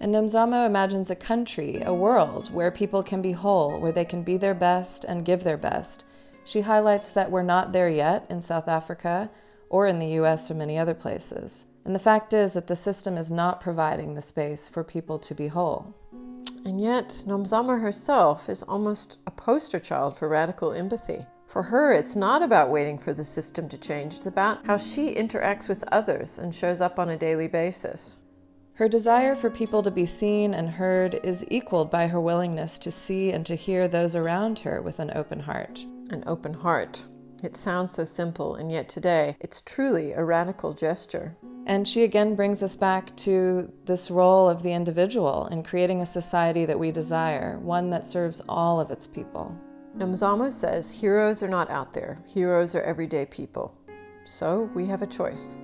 And 0.01 0.13
Nomzamo 0.13 0.65
imagines 0.65 1.09
a 1.09 1.15
country, 1.15 1.81
a 1.85 1.93
world, 1.93 2.53
where 2.53 2.69
people 2.69 3.01
can 3.01 3.21
be 3.21 3.31
whole, 3.31 3.79
where 3.79 3.91
they 3.91 4.05
can 4.05 4.23
be 4.23 4.35
their 4.35 4.53
best 4.53 5.05
and 5.05 5.23
give 5.23 5.43
their 5.43 5.57
best. 5.57 6.05
She 6.43 6.61
highlights 6.61 7.11
that 7.11 7.31
we're 7.31 7.43
not 7.43 7.71
there 7.71 7.89
yet 7.89 8.25
in 8.29 8.41
South 8.41 8.67
Africa 8.67 9.29
or 9.69 9.87
in 9.87 9.99
the 9.99 10.19
US 10.19 10.51
or 10.51 10.55
many 10.55 10.77
other 10.77 10.93
places. 10.93 11.67
And 11.85 11.95
the 11.95 11.99
fact 11.99 12.33
is 12.33 12.53
that 12.53 12.67
the 12.67 12.75
system 12.75 13.17
is 13.17 13.31
not 13.31 13.61
providing 13.61 14.13
the 14.13 14.21
space 14.21 14.69
for 14.69 14.83
people 14.83 15.17
to 15.19 15.33
be 15.33 15.47
whole. 15.47 15.95
And 16.65 16.79
yet, 16.79 17.23
Nomzamo 17.25 17.81
herself 17.81 18.49
is 18.49 18.63
almost 18.63 19.17
a 19.25 19.31
poster 19.31 19.79
child 19.79 20.15
for 20.15 20.27
radical 20.27 20.73
empathy. 20.73 21.25
For 21.47 21.63
her, 21.63 21.91
it's 21.91 22.15
not 22.15 22.43
about 22.43 22.69
waiting 22.69 22.97
for 22.97 23.13
the 23.13 23.25
system 23.25 23.67
to 23.69 23.77
change, 23.77 24.15
it's 24.15 24.27
about 24.27 24.65
how 24.65 24.77
she 24.77 25.15
interacts 25.15 25.67
with 25.67 25.83
others 25.91 26.37
and 26.37 26.53
shows 26.53 26.81
up 26.81 26.99
on 26.99 27.09
a 27.09 27.17
daily 27.17 27.47
basis. 27.47 28.17
Her 28.75 28.87
desire 28.87 29.35
for 29.35 29.49
people 29.49 29.83
to 29.83 29.91
be 29.91 30.05
seen 30.05 30.53
and 30.53 30.69
heard 30.69 31.19
is 31.23 31.45
equaled 31.49 31.91
by 31.91 32.07
her 32.07 32.21
willingness 32.21 32.79
to 32.79 32.91
see 32.91 33.31
and 33.31 33.45
to 33.47 33.55
hear 33.55 33.87
those 33.87 34.15
around 34.15 34.59
her 34.59 34.81
with 34.81 34.99
an 34.99 35.11
open 35.13 35.41
heart. 35.41 35.85
An 36.11 36.25
open 36.27 36.53
heart. 36.53 37.05
It 37.41 37.55
sounds 37.55 37.91
so 37.91 38.03
simple, 38.03 38.55
and 38.55 38.69
yet 38.69 38.89
today 38.89 39.37
it's 39.39 39.61
truly 39.61 40.11
a 40.11 40.21
radical 40.21 40.73
gesture. 40.73 41.37
And 41.65 41.87
she 41.87 42.03
again 42.03 42.35
brings 42.35 42.61
us 42.61 42.75
back 42.75 43.15
to 43.17 43.71
this 43.85 44.11
role 44.11 44.49
of 44.49 44.61
the 44.61 44.73
individual 44.73 45.47
in 45.47 45.63
creating 45.63 46.01
a 46.01 46.05
society 46.05 46.65
that 46.65 46.77
we 46.77 46.91
desire, 46.91 47.59
one 47.59 47.89
that 47.91 48.05
serves 48.05 48.41
all 48.49 48.81
of 48.81 48.91
its 48.91 49.07
people. 49.07 49.57
Nomzamo 49.95 50.51
says 50.51 50.91
heroes 50.91 51.41
are 51.41 51.47
not 51.47 51.69
out 51.69 51.93
there, 51.93 52.21
heroes 52.27 52.75
are 52.75 52.81
everyday 52.81 53.25
people. 53.27 53.73
So 54.25 54.69
we 54.75 54.85
have 54.87 55.03
a 55.03 55.07
choice. 55.07 55.55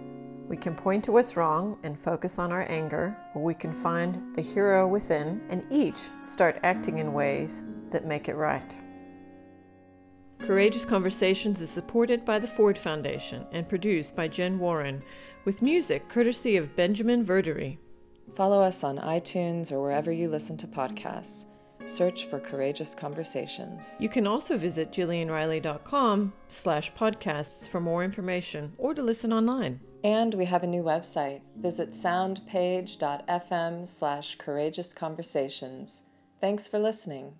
We 0.48 0.56
can 0.56 0.76
point 0.76 1.04
to 1.04 1.12
what's 1.12 1.36
wrong 1.36 1.78
and 1.84 2.00
focus 2.00 2.40
on 2.40 2.54
our 2.54 2.66
anger, 2.72 3.18
or 3.36 3.44
we 3.44 3.54
can 3.54 3.74
find 3.74 4.34
the 4.34 4.42
hero 4.42 4.88
within 4.88 5.42
and 5.50 5.68
each 5.70 6.10
start 6.22 6.62
acting 6.64 7.00
in 7.00 7.12
ways 7.12 7.66
that 7.90 8.06
make 8.06 8.30
it 8.30 8.36
right. 8.36 8.80
Courageous 10.39 10.86
Conversations 10.86 11.62
is 11.62 11.69
supported 11.69 12.23
by 12.23 12.39
the 12.39 12.47
Ford 12.47 12.78
Foundation 12.78 13.45
and 13.52 13.67
produced 13.67 14.15
by 14.15 14.28
Jen 14.28 14.60
Warren, 14.60 15.04
with 15.45 15.62
music 15.62 16.08
courtesy 16.10 16.58
of 16.58 16.76
Benjamin 16.76 17.26
Verdery. 17.26 17.78
Follow 18.36 18.62
us 18.62 18.84
on 18.84 18.97
iTunes 19.00 19.71
or 19.71 19.82
wherever 19.82 20.12
you 20.12 20.30
listen 20.30 20.58
to 20.58 20.67
podcasts. 20.67 21.45
Search 21.86 22.26
for 22.26 22.39
Courageous 22.39 22.93
Conversations. 22.93 23.97
You 24.02 24.10
can 24.10 24.28
also 24.28 24.58
visit 24.58 24.91
jillianriley.com 24.91 26.34
slash 26.50 26.93
podcasts 26.93 27.69
for 27.69 27.80
more 27.80 28.04
information 28.04 28.73
or 28.78 28.93
to 28.93 29.02
listen 29.02 29.32
online. 29.32 29.80
And 30.04 30.34
we 30.34 30.45
have 30.45 30.63
a 30.63 30.67
new 30.67 30.84
website. 30.84 31.41
Visit 31.58 31.91
soundpage.fm 31.91 33.88
slash 33.88 34.36
courageous 34.36 34.93
conversations. 34.93 36.04
Thanks 36.39 36.67
for 36.67 36.78
listening. 36.78 37.36